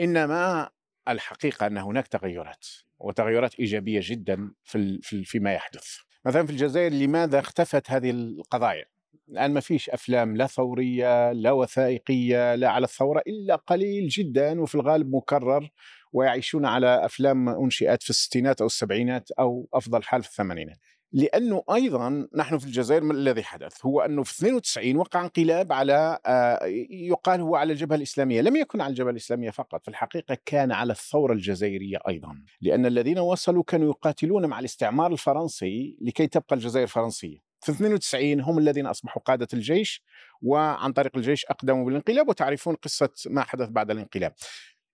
إنما 0.00 0.70
الحقيقة 1.08 1.66
أن 1.66 1.78
هناك 1.78 2.06
تغيرات 2.08 2.66
وتغيرات 3.02 3.54
إيجابية 3.54 4.00
جدا 4.02 4.52
في 4.62 5.00
فيما 5.24 5.52
يحدث. 5.52 5.96
مثلا 6.26 6.46
في 6.46 6.52
الجزائر 6.52 6.92
لماذا 6.92 7.38
اختفت 7.38 7.90
هذه 7.90 8.10
القضايا؟ 8.10 8.84
الآن 9.28 9.52
ما 9.52 9.60
فيش 9.60 9.90
أفلام 9.90 10.36
لا 10.36 10.46
ثورية 10.46 11.32
لا 11.32 11.52
وثائقية 11.52 12.54
لا 12.54 12.68
على 12.68 12.84
الثورة 12.84 13.22
إلا 13.26 13.56
قليل 13.56 14.08
جدا 14.08 14.60
وفي 14.60 14.74
الغالب 14.74 15.14
مكرر 15.14 15.70
ويعيشون 16.12 16.66
على 16.66 17.04
أفلام 17.04 17.48
انشئت 17.48 18.02
في 18.02 18.10
الستينات 18.10 18.60
أو 18.60 18.66
السبعينات 18.66 19.30
أو 19.30 19.68
أفضل 19.74 20.02
حال 20.02 20.22
في 20.22 20.28
الثمانينات. 20.28 20.78
لأنه 21.12 21.62
أيضا 21.74 22.28
نحن 22.34 22.58
في 22.58 22.66
الجزائر 22.66 23.02
ما 23.02 23.12
الذي 23.12 23.42
حدث؟ 23.42 23.86
هو 23.86 24.00
أنه 24.00 24.22
في 24.22 24.32
92 24.32 24.96
وقع 24.96 25.20
انقلاب 25.20 25.72
على 25.72 26.18
آه، 26.26 26.64
يقال 26.90 27.40
هو 27.40 27.56
على 27.56 27.72
الجبهة 27.72 27.96
الإسلامية، 27.96 28.40
لم 28.40 28.56
يكن 28.56 28.80
على 28.80 28.90
الجبهة 28.90 29.10
الإسلامية 29.10 29.50
فقط، 29.50 29.82
في 29.82 29.88
الحقيقة 29.88 30.38
كان 30.46 30.72
على 30.72 30.92
الثورة 30.92 31.32
الجزائرية 31.32 31.98
أيضا، 32.08 32.42
لأن 32.60 32.86
الذين 32.86 33.18
وصلوا 33.18 33.62
كانوا 33.62 33.88
يقاتلون 33.88 34.46
مع 34.46 34.58
الاستعمار 34.58 35.12
الفرنسي 35.12 35.96
لكي 36.00 36.26
تبقى 36.26 36.56
الجزائر 36.56 36.86
فرنسية. 36.86 37.52
في 37.60 37.72
92 37.72 38.40
هم 38.40 38.58
الذين 38.58 38.86
أصبحوا 38.86 39.22
قادة 39.22 39.48
الجيش 39.54 40.02
وعن 40.42 40.92
طريق 40.92 41.16
الجيش 41.16 41.44
أقدموا 41.44 41.84
بالانقلاب 41.84 42.28
وتعرفون 42.28 42.74
قصة 42.74 43.10
ما 43.26 43.42
حدث 43.42 43.68
بعد 43.68 43.90
الانقلاب. 43.90 44.32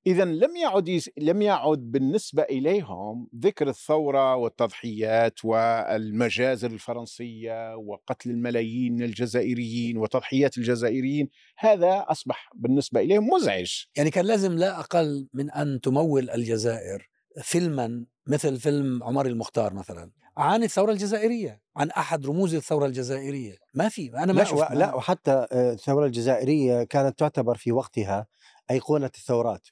إذا 0.08 0.24
لم 0.24 0.56
يعد 0.56 0.88
يس- 0.88 1.10
لم 1.18 1.42
يعد 1.42 1.78
بالنسبة 1.78 2.42
إليهم 2.42 3.28
ذكر 3.40 3.68
الثورة 3.68 4.36
والتضحيات 4.36 5.44
والمجازر 5.44 6.70
الفرنسية 6.70 7.76
وقتل 7.76 8.30
الملايين 8.30 8.94
من 8.94 9.02
الجزائريين 9.02 9.96
وتضحيات 9.98 10.58
الجزائريين 10.58 11.28
هذا 11.58 12.04
أصبح 12.08 12.50
بالنسبة 12.54 13.00
إليهم 13.00 13.26
مزعج 13.26 13.70
يعني 13.96 14.10
كان 14.10 14.24
لازم 14.24 14.52
لا 14.52 14.80
أقل 14.80 15.28
من 15.34 15.50
أن 15.50 15.80
تمول 15.80 16.30
الجزائر 16.30 17.08
فيلما 17.42 18.04
مثل 18.26 18.56
فيلم 18.56 19.02
عمر 19.04 19.26
المختار 19.26 19.74
مثلا 19.74 20.10
عن 20.36 20.62
الثورة 20.62 20.92
الجزائرية 20.92 21.60
عن 21.76 21.90
أحد 21.90 22.26
رموز 22.26 22.54
الثورة 22.54 22.86
الجزائرية 22.86 23.56
ما 23.74 23.88
في 23.88 24.10
أنا 24.16 24.32
ما 24.32 24.38
لا, 24.38 24.44
شفت. 24.44 24.70
لا 24.72 24.94
وحتى 24.94 25.46
آه، 25.52 25.72
الثورة 25.72 26.06
الجزائرية 26.06 26.82
كانت 26.84 27.18
تعتبر 27.18 27.56
في 27.56 27.72
وقتها 27.72 28.26
أيقونة 28.70 29.10
الثورات. 29.16 29.62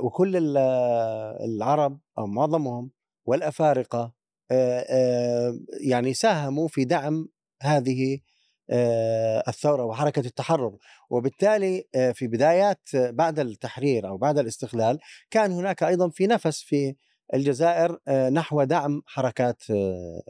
وكل 0.00 0.36
ال- 0.36 0.56
العرب 1.44 2.00
أو 2.18 2.26
معظمهم 2.26 2.90
والأفارقة 3.24 4.12
آه، 4.50 5.58
يعني 5.80 6.14
ساهموا 6.14 6.68
في 6.68 6.84
دعم 6.84 7.28
هذه 7.62 8.18
الثورة 9.48 9.84
وحركة 9.84 10.20
التحرر 10.20 10.76
وبالتالي 11.10 11.84
في 12.14 12.26
بدايات 12.26 12.88
بعد 12.94 13.38
التحرير 13.38 14.08
أو 14.08 14.16
بعد 14.16 14.38
الاستقلال 14.38 14.98
كان 15.30 15.52
هناك 15.52 15.82
أيضا 15.82 16.08
في 16.08 16.26
نفس 16.26 16.62
في 16.62 16.94
الجزائر 17.34 17.98
نحو 18.30 18.62
دعم 18.64 19.02
حركات 19.06 19.62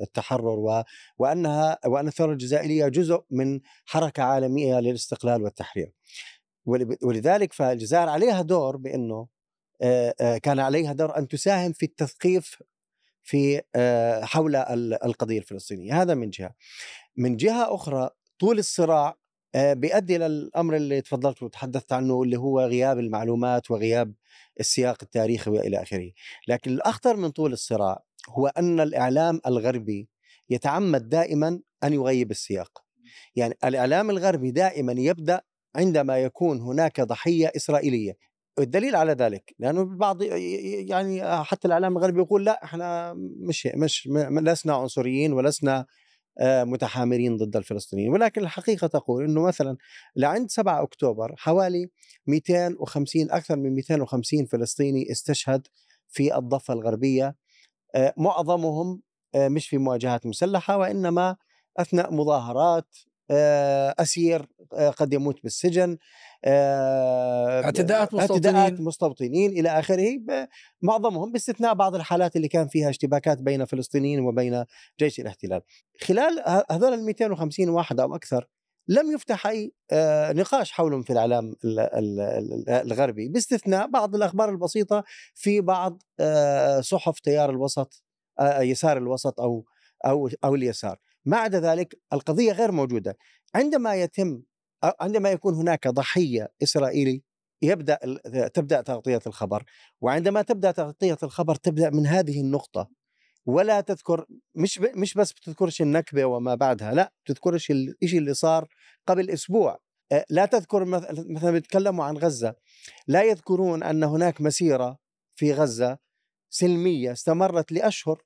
التحرر. 0.03 0.85
وأنها 1.19 1.79
وأن 1.87 2.09
الثورة 2.09 2.33
الجزائرية 2.33 2.89
جزء 2.89 3.25
من 3.31 3.61
حركة 3.85 4.23
عالمية 4.23 4.81
للاستقلال 4.81 5.43
والتحرير. 5.43 5.93
ولذلك 7.03 7.53
فالجزائر 7.53 8.09
عليها 8.09 8.43
دور 8.43 8.77
بإنه 8.77 9.27
كان 10.43 10.59
عليها 10.61 10.93
دور 10.93 11.19
أن 11.19 11.29
تساهم 11.29 11.73
في 11.73 11.87
التثقيف 11.87 12.63
في 13.23 13.63
حول 14.23 14.57
ال- 14.57 15.05
القضية 15.05 15.39
الفلسطينية، 15.39 16.03
هذا 16.03 16.15
من 16.15 16.31
جهة. 16.31 16.55
من 17.17 17.37
جهة 17.37 17.75
أخرى 17.75 18.11
طول 18.39 18.59
الصراع 18.59 19.17
بيؤدي 19.57 20.17
إلى 20.17 20.27
الأمر 20.27 20.77
اللي 20.77 21.01
تفضلت 21.01 21.43
وتحدثت 21.43 21.93
عنه 21.93 22.23
اللي 22.23 22.39
هو 22.39 22.61
غياب 22.61 22.99
المعلومات 22.99 23.71
وغياب 23.71 24.15
السياق 24.61 24.97
التاريخي 25.03 25.51
وإلى 25.51 25.83
آخره. 25.83 26.11
لكن 26.49 26.71
الأخطر 26.71 27.17
من 27.17 27.31
طول 27.31 27.53
الصراع 27.53 28.03
هو 28.29 28.47
أن 28.47 28.81
الإعلام 28.81 29.41
الغربي 29.47 30.09
يتعمد 30.51 31.09
دائما 31.09 31.61
أن 31.85 31.93
يغيب 31.93 32.31
السياق. 32.31 32.85
يعني 33.37 33.55
الإعلام 33.65 34.11
الغربي 34.11 34.51
دائما 34.51 34.93
يبدأ 34.93 35.41
عندما 35.77 36.19
يكون 36.19 36.61
هناك 36.61 37.01
ضحية 37.01 37.53
إسرائيلية. 37.57 38.17
الدليل 38.59 38.97
على 38.97 39.13
ذلك 39.13 39.55
لأنه 39.59 39.99
ي- 40.23 40.87
يعني 40.89 41.45
حتى 41.45 41.69
الإعلام 41.69 41.97
الغربي 41.97 42.21
يقول 42.21 42.45
لا 42.45 42.65
إحنا 42.65 43.15
مش 43.49 43.67
مش 43.77 44.09
لسنا 44.43 44.75
عنصريين 44.75 45.33
ولسنا 45.33 45.87
آه، 46.39 46.65
متحامرين 46.65 47.37
ضد 47.37 47.57
الفلسطينيين 47.57 48.09
ولكن 48.13 48.43
الحقيقة 48.43 48.87
تقول 48.87 49.25
إنه 49.25 49.43
مثلا 49.43 49.77
لعند 50.17 50.51
7 50.51 50.83
أكتوبر 50.83 51.35
حوالي 51.37 51.91
250 52.27 53.31
أكثر 53.31 53.57
من 53.57 53.75
250 53.75 54.47
فلسطيني 54.47 55.11
استشهد 55.13 55.67
في 56.09 56.37
الضفة 56.37 56.75
الغربية 56.75 57.37
آه، 57.95 58.15
معظمهم 58.17 59.03
آه، 59.35 59.49
مش 59.49 59.69
في 59.69 59.79
مواجهات 59.79 60.27
مسلحة 60.27 60.77
وإنما 60.77 61.37
أثناء 61.79 62.15
مظاهرات 62.15 62.97
أسير 63.31 64.47
آه، 64.75 64.91
قد 64.91 65.13
يموت 65.13 65.43
بالسجن 65.43 65.99
آه، 66.45 67.63
اعتداءات 67.65 68.15
اعتداءات 68.15 68.73
مستوطنين. 68.73 68.87
مستوطنين 68.87 69.51
إلى 69.51 69.69
آخره 69.69 70.21
معظمهم 70.83 71.33
باستثناء 71.33 71.75
بعض 71.75 71.95
الحالات 71.95 72.37
اللي 72.37 72.49
كان 72.49 72.69
فيها 72.69 72.91
اشتباكات 72.91 73.39
بين 73.43 73.65
فلسطينيين 73.65 74.21
وبين 74.21 74.65
جيش 75.01 75.21
الاحتلال. 75.21 75.61
خلال 76.01 76.65
هذول 76.71 76.95
ال 76.95 77.05
250 77.05 77.69
واحد 77.69 78.01
أو 78.01 78.15
أكثر 78.15 78.49
لم 78.89 79.13
يفتح 79.13 79.47
أي 79.47 79.73
آه، 79.93 80.33
نقاش 80.33 80.73
حولهم 80.73 81.03
في 81.03 81.13
الاعلام 81.13 81.55
ال- 81.65 81.81
ال- 81.81 82.21
ال- 82.21 82.69
الغربي 82.69 83.29
باستثناء 83.29 83.87
بعض 83.87 84.15
الأخبار 84.15 84.49
البسيطة 84.51 85.05
في 85.35 85.61
بعض 85.61 86.03
آه، 86.21 86.81
صحف 86.81 87.21
تيار 87.21 87.51
الوسط 87.51 88.03
آه، 88.41 88.61
يسار 88.61 88.97
الوسط 88.97 89.41
أو 89.41 89.65
أو 90.07 90.31
أو 90.45 90.55
اليسار. 90.55 90.99
ما 91.27 91.37
عدا 91.37 91.61
ذلك 91.61 91.99
القضية 92.13 92.53
غير 92.53 92.73
موجودة. 92.73 93.17
عندما 93.55 93.95
يتم 93.95 94.43
عندما 95.01 95.31
يكون 95.31 95.55
هناك 95.55 95.89
ضحية 95.89 96.53
إسرائيلي 96.63 97.23
يبدأ 97.63 97.99
تبدأ 98.55 98.81
تغطية 98.81 99.21
الخبر 99.27 99.65
وعندما 100.01 100.43
تبدأ 100.43 100.71
تغطية 100.71 101.19
الخبر 101.23 101.55
تبدأ 101.55 101.91
من 101.91 102.07
هذه 102.07 102.41
النقطة. 102.41 102.91
ولا 103.47 103.81
تذكر 103.81 104.27
مش 104.55 104.79
مش 104.79 105.15
بس 105.15 105.33
بتذكرش 105.33 105.83
النكبة 105.83 106.25
وما 106.25 106.55
بعدها 106.55 106.95
لا 106.95 107.13
بتذكرش 107.25 107.71
الشيء 107.71 108.19
اللي 108.19 108.35
صار 108.35 108.69
قبل 109.07 109.31
أسبوع. 109.31 109.79
لا 110.31 110.47
تذكر 110.47 110.85
مثلا 110.85 111.51
بيتكلموا 111.51 112.05
عن 112.05 112.17
غزة 112.17 112.55
لا 113.09 113.23
يذكرون 113.23 113.83
أن 113.83 114.05
هناك 114.05 114.41
مسيرة 114.41 114.99
في 115.35 115.53
غزة 115.53 115.99
سلمية 116.51 117.13
استمرت 117.13 117.73
لأشهر. 117.73 118.23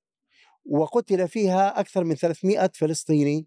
وقتل 0.68 1.28
فيها 1.28 1.80
أكثر 1.80 2.04
من 2.04 2.14
300 2.14 2.70
فلسطيني. 2.74 3.46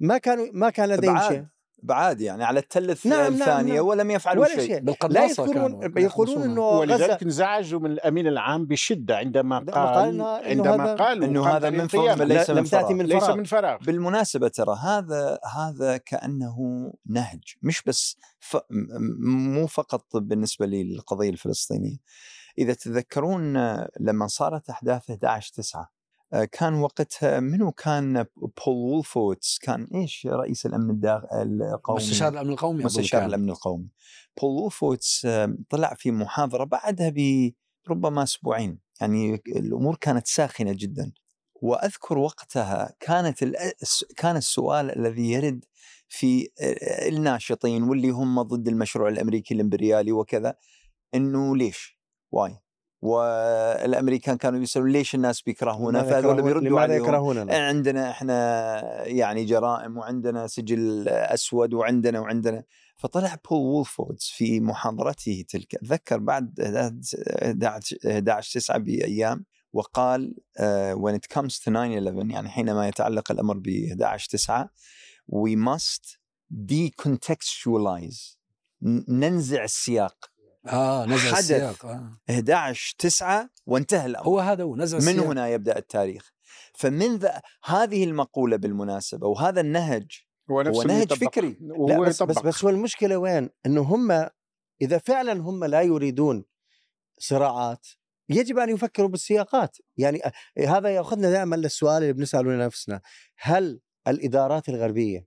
ما 0.00 0.18
كانوا 0.18 0.46
ما 0.52 0.70
كان 0.70 0.88
لديهم 0.88 1.18
شيء. 1.28 1.44
بعاد 1.82 2.20
يعني 2.20 2.44
على 2.44 2.60
الثلث 2.60 3.06
نعم 3.06 3.34
الثانية 3.34 3.74
نعم. 3.74 3.86
ولم 3.86 4.10
يفعلوا 4.10 4.44
ولا 4.44 4.66
شيء, 4.66 5.08
لا 5.08 5.24
يذكرون 5.24 5.92
يقولون 5.96 6.42
إنه 6.42 6.68
ولذلك 6.68 7.22
انزعجوا 7.22 7.80
من 7.80 7.90
الأمين 7.90 8.26
العام 8.26 8.66
بشدة 8.66 9.16
عندما 9.16 9.58
قال 9.58 10.22
عندما 10.22 10.94
قال 10.94 11.24
إنه 11.24 11.46
هذا 11.46 11.70
من 11.70 11.86
فراغ. 11.86 12.22
ليس 12.22 12.50
لم 12.50 12.64
تأتي 12.64 12.94
من 12.94 13.06
فراغ. 13.06 13.20
ليس 13.20 13.36
من 13.36 13.44
فراغ. 13.44 13.76
بالمناسبة 13.78 14.48
ترى 14.48 14.76
هذا 14.82 15.38
هذا 15.56 15.96
كأنه 15.96 16.90
نهج. 17.06 17.42
مش 17.62 17.82
بس 17.82 18.16
ف... 18.40 18.56
مو 19.20 19.66
فقط 19.66 20.16
بالنسبة 20.16 20.66
للقضية 20.66 21.30
الفلسطينية. 21.30 21.96
إذا 22.58 22.72
تتذكرون 22.72 23.56
لما 24.00 24.26
صارت 24.26 24.70
أحداث 24.70 25.10
11 25.10 25.52
9 25.54 25.80
آه، 25.80 25.97
كان 26.52 26.74
وقتها 26.74 27.40
منو 27.40 27.72
كان 27.72 28.26
بول 28.36 28.52
وولفويتز 28.66 29.58
كان 29.58 29.88
إيش 29.94 30.26
رئيس 30.26 30.66
الأمن 30.66 31.00
القومي؟ 31.04 31.98
مستشار 31.98 32.32
الأمن 32.32 32.50
القومي 32.50 32.84
مستشار 32.84 33.24
الأمن 33.24 33.50
القومي. 33.50 33.88
بول 34.40 34.50
وولفويتز 34.50 35.26
طلع 35.70 35.94
في 35.94 36.10
محاضرة 36.10 36.64
بعدها 36.64 37.12
بربما 37.86 38.22
أسبوعين. 38.22 38.78
يعني 39.00 39.42
الأمور 39.46 39.96
كانت 40.00 40.26
ساخنة 40.26 40.72
جدا. 40.72 41.12
وأذكر 41.62 42.18
وقتها 42.18 42.94
كانت 43.00 43.44
كان 44.16 44.36
السؤال 44.36 44.98
الذي 44.98 45.32
يرد 45.32 45.64
في 46.08 46.48
آه، 46.60 47.08
الناشطين 47.08 47.82
واللي 47.82 48.10
هم 48.10 48.42
ضد 48.42 48.68
المشروع 48.68 49.08
الأمريكي 49.08 49.54
الإمبريالي 49.54 50.12
وكذا 50.12 50.54
إنه 51.14 51.56
ليش؟ 51.56 51.98
why؟ 52.32 52.58
والأمريكان 53.02 54.36
كانوا 54.36 54.60
يسألون 54.60 54.90
ليش 54.90 55.14
الناس 55.14 55.42
بيكرهونا؟ 55.42 56.02
فهذول 56.02 56.42
بيردوا 56.42 56.80
عليهم. 56.80 57.02
يكرهوننا؟ 57.02 57.58
عندنا 57.66 58.10
إحنا 58.10 59.06
يعني 59.06 59.44
جرائم 59.44 59.98
وعندنا 59.98 60.46
سجل 60.46 61.08
أسود 61.08 61.74
وعندنا 61.74 62.20
وعندنا. 62.20 62.64
فطلع 62.96 63.36
بول 63.50 63.58
وولفويتز 63.58 64.24
في 64.36 64.60
محاضرته 64.60 65.44
تلك. 65.48 65.74
اتذكر 65.74 66.18
بعد 66.18 66.60
11 66.60 68.52
9 68.60 68.78
بأيام 68.78 69.44
وقال 69.72 70.34
uh, 70.58 70.62
when 70.96 71.14
it 71.14 71.36
comes 71.36 71.58
to 71.58 71.70
9/11 71.70 72.30
يعني 72.30 72.48
حينما 72.48 72.88
يتعلق 72.88 73.30
الأمر 73.32 73.58
ب 73.58 73.68
11 73.68 74.28
9 74.28 74.70
we 75.32 75.56
must 75.56 76.18
decontextualize 76.72 78.38
ننزع 79.08 79.64
السياق 79.64 80.30
آه 80.68 81.06
نزع 81.06 81.30
حدث 81.30 81.38
السياق 81.38 81.86
آه. 81.86 82.18
11 82.30 82.94
9 82.98 83.50
وانتهى 83.66 84.06
الأمر. 84.06 84.26
هو 84.26 84.40
هذا 84.40 84.64
هو 84.64 84.76
نزع 84.76 84.98
السياق. 84.98 85.14
من 85.14 85.20
هنا 85.20 85.48
يبدأ 85.48 85.78
التاريخ. 85.78 86.32
فمن 86.74 87.16
ذا 87.16 87.40
هذه 87.64 88.04
المقولة 88.04 88.56
بالمناسبة 88.56 89.26
وهذا 89.26 89.60
النهج 89.60 90.06
هو, 90.50 90.60
هو 90.60 90.82
نهج 90.82 91.12
فكري. 91.12 91.58
لا 91.60 92.00
بس, 92.00 92.22
بس 92.22 92.38
بس 92.38 92.64
هو 92.64 92.70
المشكلة 92.70 93.16
وين؟ 93.16 93.50
إنه 93.66 93.82
هم 93.82 94.28
إذا 94.82 94.98
فعلا 94.98 95.32
هم 95.32 95.64
لا 95.64 95.82
يريدون 95.82 96.44
صراعات 97.18 97.86
يجب 98.28 98.58
أن 98.58 98.68
يفكروا 98.68 99.08
بالسياقات، 99.08 99.76
يعني 99.96 100.20
هذا 100.58 100.88
يأخذنا 100.88 101.30
دائما 101.30 101.56
للسؤال 101.56 102.02
اللي 102.02 102.12
بنسأله 102.12 102.50
لنفسنا، 102.50 103.00
هل 103.38 103.80
الإدارات 104.08 104.68
الغربية 104.68 105.26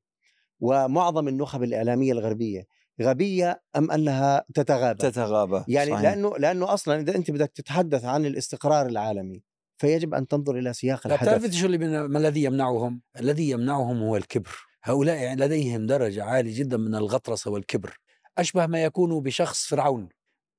ومعظم 0.59 1.27
النخب 1.27 1.63
الإعلامية 1.63 2.11
الغربية 2.11 2.67
غبية 3.01 3.61
أم 3.75 3.91
أنها 3.91 4.45
تتغابى؟ 4.53 4.97
تتغابى 4.97 5.63
يعني 5.67 5.91
صحيح. 5.91 6.01
لأنه 6.01 6.37
لأنه 6.37 6.73
أصلا 6.73 6.99
إذا 6.99 7.15
أنت 7.15 7.31
بدك 7.31 7.51
تتحدث 7.55 8.05
عن 8.05 8.25
الاستقرار 8.25 8.85
العالمي 8.85 9.43
فيجب 9.77 10.13
أن 10.13 10.27
تنظر 10.27 10.57
إلى 10.57 10.73
سياق 10.73 11.07
الحدث. 11.07 11.29
تعرف 11.29 11.45
شو 11.45 11.65
اللي 11.65 11.77
ما 12.07 12.19
الذي 12.19 12.43
يمنعهم؟ 12.43 13.01
الذي 13.19 13.49
يمنعهم 13.49 14.01
هو 14.01 14.17
الكبر. 14.17 14.51
هؤلاء 14.83 15.35
لديهم 15.35 15.85
درجة 15.85 16.23
عالية 16.23 16.59
جدا 16.59 16.77
من 16.77 16.95
الغطرسة 16.95 17.51
والكبر. 17.51 17.97
أشبه 18.37 18.65
ما 18.65 18.83
يكون 18.83 19.19
بشخص 19.19 19.65
فرعون. 19.65 20.09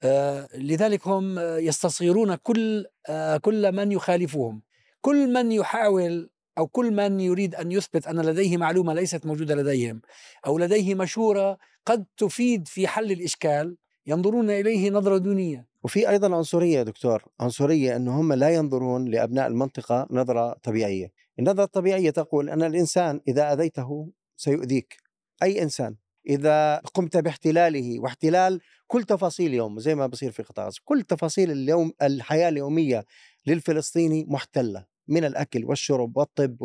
آه 0.02 0.48
لذلك 0.54 1.06
هم 1.06 1.38
يستصغرون 1.38 2.34
كل 2.34 2.86
آه 3.08 3.36
كل 3.36 3.72
من 3.72 3.92
يخالفهم. 3.92 4.62
كل 5.00 5.32
من 5.32 5.52
يحاول 5.52 6.30
أو 6.58 6.66
كل 6.66 6.90
من 6.90 7.20
يريد 7.20 7.54
أن 7.54 7.72
يثبت 7.72 8.06
أن 8.06 8.20
لديه 8.20 8.56
معلومة 8.56 8.94
ليست 8.94 9.26
موجودة 9.26 9.54
لديهم 9.54 10.00
أو 10.46 10.58
لديه 10.58 10.94
مشورة 10.94 11.58
قد 11.86 12.04
تفيد 12.16 12.68
في 12.68 12.88
حل 12.88 13.12
الإشكال 13.12 13.76
ينظرون 14.06 14.50
إليه 14.50 14.90
نظرة 14.90 15.18
دونية. 15.18 15.66
وفي 15.82 16.08
أيضا 16.08 16.36
عنصرية 16.36 16.82
دكتور 16.82 17.24
عنصرية 17.40 17.96
أنه 17.96 18.20
هم 18.20 18.32
لا 18.32 18.48
ينظرون 18.48 19.08
لأبناء 19.08 19.46
المنطقة 19.46 20.06
نظرة 20.10 20.56
طبيعية. 20.62 21.12
النظرة 21.38 21.64
الطبيعية 21.64 22.10
تقول 22.10 22.50
أن 22.50 22.62
الإنسان 22.62 23.20
إذا 23.28 23.52
أذيته 23.52 24.10
سيؤذيك 24.36 24.96
أي 25.42 25.62
إنسان. 25.62 25.96
إذا 26.28 26.76
قمت 26.76 27.16
باحتلاله 27.16 28.00
واحتلال 28.00 28.60
كل 28.86 29.04
تفاصيل 29.04 29.54
يوم 29.54 29.78
زي 29.78 29.94
ما 29.94 30.06
بصير 30.06 30.32
في 30.32 30.42
قطاع 30.42 30.70
كل 30.84 31.02
تفاصيل 31.02 31.50
اليوم 31.50 31.92
الحياة 32.02 32.48
اليومية 32.48 33.04
للفلسطيني 33.46 34.26
محتلة. 34.28 34.91
من 35.08 35.24
الأكل 35.24 35.64
والشرب 35.64 36.16
والطب 36.16 36.56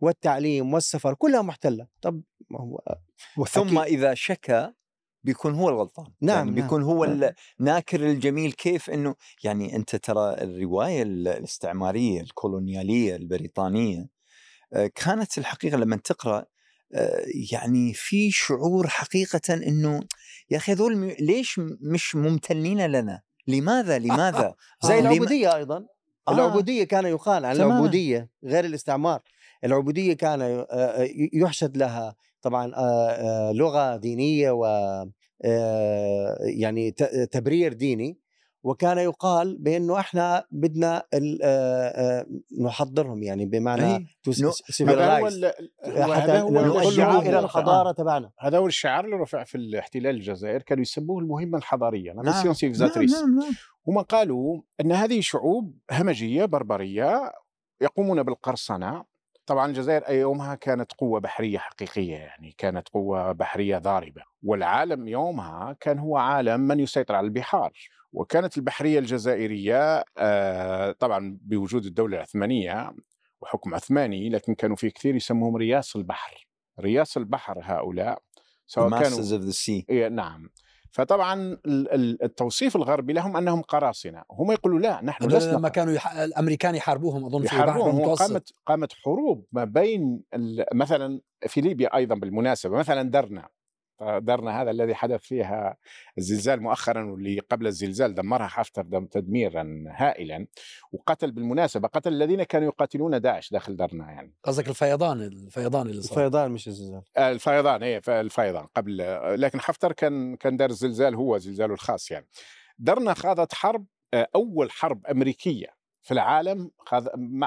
والتعليم 0.00 0.74
والسفر 0.74 1.14
كلها 1.14 1.42
محتلة 1.42 1.86
طب 2.02 2.22
هو 3.38 3.44
ثم 3.44 3.78
إذا 3.78 4.14
شكى 4.14 4.72
بيكون 5.24 5.54
هو 5.54 5.68
الغلطان 5.68 6.06
نعم 6.20 6.36
يعني 6.36 6.50
نعم، 6.50 6.62
بيكون 6.62 6.82
هو 6.82 7.04
نعم. 7.04 7.32
الناكر 7.60 8.06
الجميل 8.06 8.52
كيف 8.52 8.90
إنه 8.90 9.14
يعني 9.44 9.76
أنت 9.76 9.96
ترى 9.96 10.34
الرواية 10.34 11.02
الاستعمارية 11.02 12.20
الكولونيالية 12.20 13.16
البريطانية 13.16 14.08
آه، 14.72 14.90
كانت 14.94 15.38
الحقيقة 15.38 15.76
لما 15.76 15.96
تقرأ 15.96 16.44
آه، 16.94 17.24
يعني 17.52 17.94
في 17.94 18.30
شعور 18.30 18.88
حقيقة 18.88 19.54
إنه 19.54 20.00
يا 20.50 20.56
أخي 20.56 20.72
هذول 20.72 21.16
ليش 21.20 21.60
مش 21.80 22.16
ممتنين 22.16 22.86
لنا؟ 22.86 23.22
لماذا؟ 23.46 23.98
لماذا؟ 23.98 24.54
زي 24.88 24.98
العبودية 24.98 25.56
أيضا 25.56 25.86
آه. 26.30 26.34
العبودية 26.34 26.84
كان 26.84 27.04
يقال 27.04 27.44
عن 27.44 27.56
العبودية 27.56 28.28
غير 28.44 28.64
الاستعمار. 28.64 29.20
العبودية 29.64 30.12
كان 30.12 30.66
يحشد 31.32 31.76
لها 31.76 32.14
طبعا 32.42 32.72
لغة 33.52 33.96
دينية 33.96 34.50
و 34.50 34.64
يعني 36.42 36.90
تبرير 37.30 37.72
ديني. 37.72 38.18
وكان 38.62 38.98
يقال 38.98 39.58
بأنه 39.58 40.00
إحنا 40.00 40.44
بدنا 40.50 41.02
نحضرهم 42.60 43.22
يعني 43.22 43.46
بمعنى 43.46 44.06
حتى 45.86 46.32
نرجعوا 46.32 47.22
إلى 47.22 47.38
الحضاره 47.38 47.92
تبعنا 47.92 48.30
هذا 48.38 48.58
هو 48.58 48.66
الشعار 48.66 49.04
اللي 49.04 49.16
رفع 49.16 49.44
في 49.44 49.54
الاحتلال 49.54 50.16
الجزائر 50.16 50.62
كانوا 50.62 50.82
يسموه 50.82 51.18
المهمة 51.18 51.58
الحضارية 51.58 52.12
نعم. 52.12 52.24
نعم. 53.12 53.26
نعم. 53.26 53.40
نعم. 53.40 53.52
هم 53.88 53.98
قالوا 53.98 54.60
إن 54.80 54.92
هذه 54.92 55.20
شعوب 55.20 55.78
همجية 55.90 56.44
بربرية 56.44 57.32
يقومون 57.80 58.22
بالقرصنة 58.22 59.04
طبعا 59.50 59.66
الجزائر 59.66 60.08
أي 60.08 60.18
يومها 60.18 60.54
كانت 60.54 60.92
قوة 60.92 61.20
بحرية 61.20 61.58
حقيقية 61.58 62.16
يعني 62.16 62.54
كانت 62.58 62.88
قوة 62.88 63.32
بحرية 63.32 63.78
ضاربة. 63.78 64.22
والعالم 64.42 65.08
يومها 65.08 65.76
كان 65.80 65.98
هو 65.98 66.16
عالم 66.16 66.60
من 66.60 66.80
يسيطر 66.80 67.14
على 67.14 67.24
البحار. 67.24 67.72
وكانت 68.12 68.56
البحرية 68.56 68.98
الجزائرية 68.98 70.04
آه، 70.18 70.92
طبعا 70.92 71.38
بوجود 71.42 71.84
الدولة 71.84 72.16
العثمانية 72.16 72.92
وحكم 73.40 73.74
عثماني 73.74 74.28
لكن 74.28 74.54
كانوا 74.54 74.76
في 74.76 74.90
كثير 74.90 75.14
يسموهم 75.16 75.56
رياس 75.56 75.96
البحر. 75.96 76.46
رياس 76.80 77.16
البحر 77.16 77.58
هؤلاء 77.62 78.22
سواء 78.66 78.90
كانوا 78.90 79.18
of 79.18 79.42
the 79.42 79.56
sea. 79.56 79.84
إيه 79.90 80.08
نعم. 80.08 80.50
فطبعا 80.90 81.58
التوصيف 81.66 82.76
الغربي 82.76 83.12
لهم 83.12 83.36
أنهم 83.36 83.62
قراصنة. 83.62 84.22
هم 84.30 84.52
يقولوا 84.52 84.78
لا 84.78 85.00
نحن 85.04 85.24
لسنا 85.24 85.52
لما 85.52 85.68
كانوا 85.68 85.92
يح... 85.92 86.16
الأمريكان 86.16 86.74
يحاربوهم 86.74 87.24
أظن 87.24 87.42
في 87.42 87.52
البحر 87.52 88.14
قامت 88.14 88.52
قامت 88.66 88.92
حروب 88.92 89.46
ما 89.52 89.64
بين 89.64 90.22
مثلا 90.74 91.20
في 91.46 91.60
ليبيا 91.60 91.96
أيضا 91.96 92.14
بالمناسبة 92.14 92.76
مثلا 92.76 93.10
درنا. 93.10 93.48
درنا 94.02 94.62
هذا 94.62 94.70
الذي 94.70 94.94
حدث 94.94 95.20
فيها 95.20 95.76
الزلزال 96.18 96.62
مؤخرا 96.62 97.10
واللي 97.10 97.38
قبل 97.38 97.66
الزلزال 97.66 98.14
دمرها 98.14 98.46
حفتر 98.46 98.82
دم 98.82 99.06
تدميرا 99.06 99.84
هائلا. 99.88 100.46
وقتل 100.92 101.32
بالمناسبة 101.32 101.88
قتل 101.88 102.12
الذين 102.12 102.42
كانوا 102.42 102.68
يقاتلون 102.68 103.20
داعش 103.20 103.50
داخل 103.50 103.76
درنا 103.76 104.10
يعني. 104.10 104.34
قصدك 104.44 104.68
الفيضان 104.68 105.20
الفيضان 105.20 105.86
اللي 105.86 106.02
صار. 106.02 106.18
الفيضان 106.18 106.50
مش 106.50 106.68
الزلزال. 106.68 107.02
الفيضان 107.18 107.82
اي 107.82 108.00
الفيضان 108.08 108.66
قبل 108.76 108.96
لكن 109.40 109.60
حفتر 109.60 109.92
كان 109.92 110.36
كان 110.36 110.56
دار 110.56 110.70
الزلزال 110.70 111.14
هو 111.14 111.38
زلزاله 111.38 111.74
الخاص 111.74 112.10
يعني. 112.10 112.26
درنا 112.78 113.14
خاضت 113.14 113.54
حرب 113.54 113.86
آه، 114.14 114.28
أول 114.34 114.70
حرب 114.70 115.06
أمريكية. 115.06 115.79
في 116.02 116.14
العالم 116.14 116.70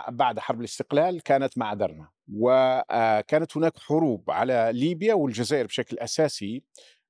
بعد 0.10 0.40
حرب 0.40 0.60
الاستقلال 0.60 1.22
كانت 1.24 1.58
مع 1.58 1.74
درنا 1.74 2.08
وكانت 2.34 3.58
هناك 3.58 3.78
حروب 3.78 4.32
على 4.32 4.70
ليبيا 4.74 5.14
والجزائر 5.14 5.66
بشكل 5.66 6.00
أساسي 6.00 6.64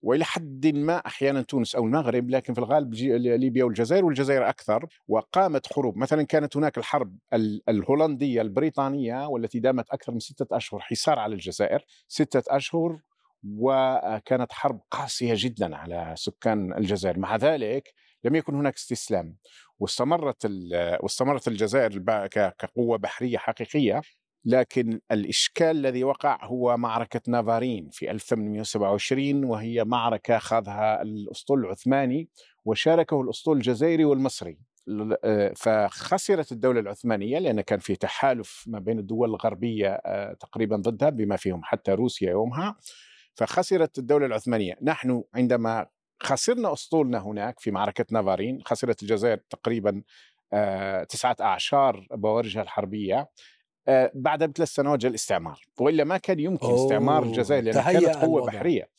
وإلى 0.04 0.26
حد 0.26 0.68
ما 0.68 0.98
أحيانا 0.98 1.42
تونس 1.42 1.76
أو 1.76 1.86
المغرب 1.86 2.30
لكن 2.30 2.54
في 2.54 2.60
الغالب 2.60 2.94
ليبيا 2.94 3.64
والجزائر 3.64 4.06
والجزائر 4.06 4.50
أكثر 4.50 4.86
وقامت 5.08 5.74
حروب. 5.74 5.98
مثلا 5.98 6.24
كانت 6.24 6.58
هناك 6.58 6.78
الحرب 6.78 7.18
الهولندية 7.70 8.42
البريطانية 8.42 9.28
والتي 9.28 9.60
دامت 9.60 9.90
أكثر 9.90 10.12
من 10.12 10.20
ستة 10.20 10.58
أشهر 10.58 10.80
حصار 10.80 11.20
على 11.20 11.34
الجزائر 11.34 11.86
ستة 12.08 12.56
أشهر 12.56 13.00
وكانت 13.58 14.52
حرب 14.52 14.82
قاسية 14.92 15.34
جدا 15.38 15.76
على 15.76 16.14
سكان 16.18 16.74
الجزائر. 16.78 17.20
مع 17.20 17.36
ذلك 17.36 17.94
لم 18.24 18.36
يكن 18.36 18.56
هناك 18.56 18.76
استسلام. 18.76 19.36
واستمرت 19.80 20.46
واستمرت 21.04 21.48
الجزائر 21.48 21.98
كقوة 22.28 22.98
بحرية 22.98 23.38
حقيقية 23.38 24.02
لكن 24.46 25.00
الإشكال 25.12 25.68
الذي 25.68 26.04
وقع 26.04 26.46
هو 26.46 26.78
معركة 26.78 27.22
نافارين 27.28 27.90
في 27.92 28.12
1827 28.12 29.44
وهي 29.44 29.84
معركة 29.84 30.38
خاضها 30.38 31.02
الأسطول 31.02 31.66
العثماني 31.66 32.30
وشاركه 32.66 33.22
الأسطول 33.22 33.58
الجزائري 33.58 34.06
والمصري. 34.06 34.58
فخسرت 35.56 36.52
الدولة 36.52 36.80
العثمانية 36.80 37.40
لأن 37.40 37.62
كان 37.62 37.80
في 37.80 37.96
تحالف 37.96 38.64
ما 38.68 38.80
بين 38.80 39.00
الدول 39.00 39.30
الغربية 39.30 39.90
آه، 39.90 40.34
تقريبا 40.34 40.76
ضدها 40.76 41.10
بما 41.10 41.36
فيهم 41.36 41.62
حتى 41.64 41.92
روسيا 41.92 42.30
يومها. 42.30 42.76
فخسرت 43.36 43.98
الدولة 43.98 44.26
العثمانية. 44.26 44.78
نحن 44.82 45.24
عندما 45.34 45.86
خسرنا 46.26 46.74
أسطولنا 46.74 47.18
هناك 47.18 47.60
في 47.60 47.72
معركة 47.72 48.06
نافارين 48.12 48.62
خسرت 48.66 49.04
الجزائر 49.04 49.38
تقريبا 49.38 50.04
آه، 50.54 51.04
تسعة 51.04 51.36
أعشار 51.42 52.08
بوارجها 52.12 52.62
الحربية 52.62 53.30
آه، 53.88 54.12
بعد 54.16 54.44
بثلاث 54.44 54.70
سنوات 54.70 55.00
جاء 55.00 55.10
الاستعمار 55.10 55.62
وإلا 55.80 56.04
ما 56.04 56.18
كان 56.18 56.40
يمكن. 56.40 56.74
استعمار 56.74 57.24
الجزائر 57.24 57.64
لأنها 57.64 57.92
كانت 57.94 58.06
قوة 58.06 58.24
الوضع. 58.24 58.52
بحرية 58.54 58.90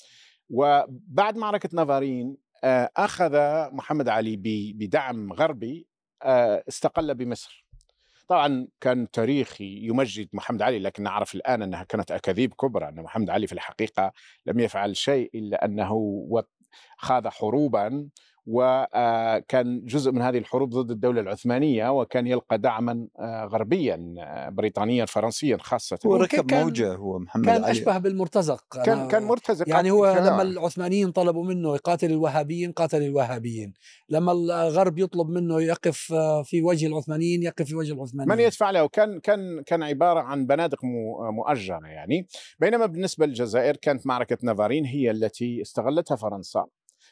وبعد 0.50 1.36
معركة 1.36 1.68
نافارين 1.72 2.36
آه، 2.64 2.90
أخذ 2.96 3.32
محمد 3.72 4.08
علي 4.08 4.36
بدعم 4.76 5.32
غربي 5.32 5.86
استقل 6.68 7.14
بمصر 7.14 7.64
طبعا 8.28 8.68
كان 8.80 9.10
تاريخي 9.10 9.78
يمجد 9.82 10.28
محمد 10.32 10.62
علي 10.62 10.78
لكن 10.78 11.02
نعرف 11.02 11.34
الآن 11.34 11.62
أنها 11.62 11.84
كانت 11.84 12.10
أكاذيب 12.10 12.54
كبرى 12.54 12.88
أن 12.88 13.02
محمد 13.02 13.30
علي 13.30 13.46
في 13.46 13.52
الحقيقة 13.52 14.12
لم 14.46 14.60
يفعل 14.60 14.96
شيء 14.96 15.30
إلا 15.34 15.64
أنه 15.64 15.92
خاض 16.98 17.26
حروبا 17.26 18.08
وكان 18.46 19.84
جزء 19.84 20.12
من 20.12 20.22
هذه 20.22 20.38
الحروب 20.38 20.70
ضد 20.70 20.90
الدولة 20.90 21.20
العثمانية 21.20 21.88
وكان 22.00 22.26
يلقى 22.26 22.58
دعما 22.58 23.06
آه، 23.18 23.44
غربيا 23.44 24.14
آه، 24.18 24.48
بريطانيا 24.48 25.04
فرنسيا 25.04 25.56
خاصة. 25.60 25.98
هو 26.06 26.16
ركب 26.16 26.54
موجة 26.54 26.94
هو 26.94 27.18
محمد 27.18 27.44
كان 27.44 27.62
علي. 27.64 27.70
أشبه 27.70 27.98
بالمرتزق. 27.98 28.64
كان 28.84 29.08
كان 29.08 29.22
مرتزق 29.22 29.68
يعني 29.68 29.90
هو 29.90 30.06
لما 30.06 30.42
العثمانيين 30.42 31.10
طلبوا 31.12 31.44
منه 31.44 31.74
يقاتل 31.74 32.10
الوهابيين 32.10 32.72
قاتل 32.72 33.02
الوهابيين. 33.02 33.72
لما 34.08 34.32
الغرب 34.32 34.98
يطلب 34.98 35.28
منه 35.28 35.62
يقف 35.62 36.12
آه، 36.12 36.42
في 36.42 36.62
وجه 36.62 36.86
العثمانيين 36.86 37.42
يقف 37.42 37.66
في 37.66 37.74
وجه 37.74 37.92
العثمانيين. 37.92 38.38
من 38.38 38.44
يدفع 38.44 38.70
له؟ 38.70 38.88
كان 38.88 39.20
كان 39.20 39.62
كان 39.66 39.82
عبارة 39.82 40.20
عن 40.20 40.46
بنادق 40.46 40.78
مؤجرة 41.32 41.86
يعني. 41.86 42.26
بينما 42.60 42.86
بالنسبة 42.86 43.26
للجزائر 43.26 43.76
كانت 43.76 44.06
معركة 44.06 44.38
نافارين 44.42 44.84
هي 44.84 45.10
التي 45.10 45.62
استغلتها 45.62 46.16
فرنسا. 46.16 46.66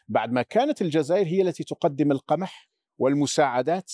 بعد 0.08 0.32
ما 0.32 0.42
كانت 0.42 0.82
الجزائر 0.82 1.26
هي 1.26 1.42
التي 1.42 1.64
تقدم 1.64 2.12
القمح 2.12 2.70
والمساعدات 2.98 3.92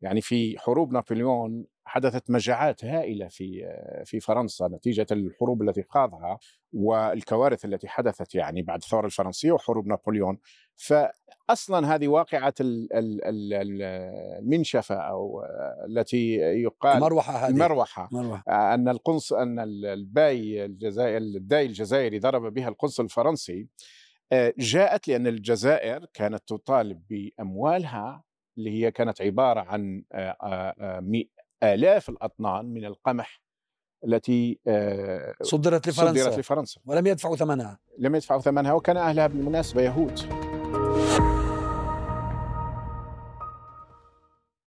يعني 0.00 0.20
في 0.20 0.58
حروب 0.58 0.92
نابليون 0.92 1.66
حدثت 1.84 2.30
مجاعات 2.30 2.84
هائلة 2.84 3.28
في 3.28 3.74
في 4.04 4.20
فرنسا 4.20 4.68
نتيجة 4.68 5.06
الحروب 5.12 5.62
التي 5.62 5.82
خاضها 5.82 6.38
والكوارث 6.72 7.64
التي 7.64 7.88
حدثت 7.88 8.34
يعني 8.34 8.62
بعد 8.62 8.82
الثورة 8.82 9.06
الفرنسية 9.06 9.52
وحروب 9.52 9.86
نابليون. 9.86 10.38
فاصلا 10.76 11.94
هذه 11.94 12.08
واقعة 12.08 12.54
المنشفة 14.38 14.94
أو 14.94 15.42
التي 15.88 16.34
يقال 16.36 16.96
المروحة 16.96 17.32
هذه. 17.32 17.50
المروحة. 17.50 18.08
مروحة. 18.12 18.74
أن 18.74 18.88
القنص 18.88 19.32
أن 19.32 19.58
الباي 19.84 20.64
الجزائر 20.64 21.16
الداي 21.16 21.66
الجزائري 21.66 22.18
ضرب 22.18 22.54
بها 22.54 22.68
القنصل 22.68 23.04
الفرنسي. 23.04 23.60
آه، 23.60 23.66
جاءت 24.58 25.08
لأن 25.08 25.26
الجزائر 25.26 26.06
كانت 26.14 26.42
تطالب 26.46 27.02
بأموالها 27.10 28.24
اللي 28.58 28.70
هي 28.70 28.90
كانت 28.90 29.22
عبارة 29.22 29.60
عن 29.60 30.02
آه، 30.12 30.36
آه، 30.42 31.24
آلاف 31.62 32.08
الأطنان 32.08 32.64
من 32.64 32.84
القمح 32.84 33.42
التي 34.04 34.60
صدرت 35.42 35.88
لفرنسا 35.88 36.22
صدرت 36.22 36.38
لفرنسا. 36.38 36.80
ولم 36.84 37.06
يدفعوا 37.06 37.36
ثمنها. 37.36 37.78
لم 37.98 38.14
يدفعوا 38.14 38.40
ثمنها 38.40 38.72
وكان 38.72 38.96
أهلها 38.96 39.26
بالمناسبة 39.26 39.82
يهود. 39.82 40.47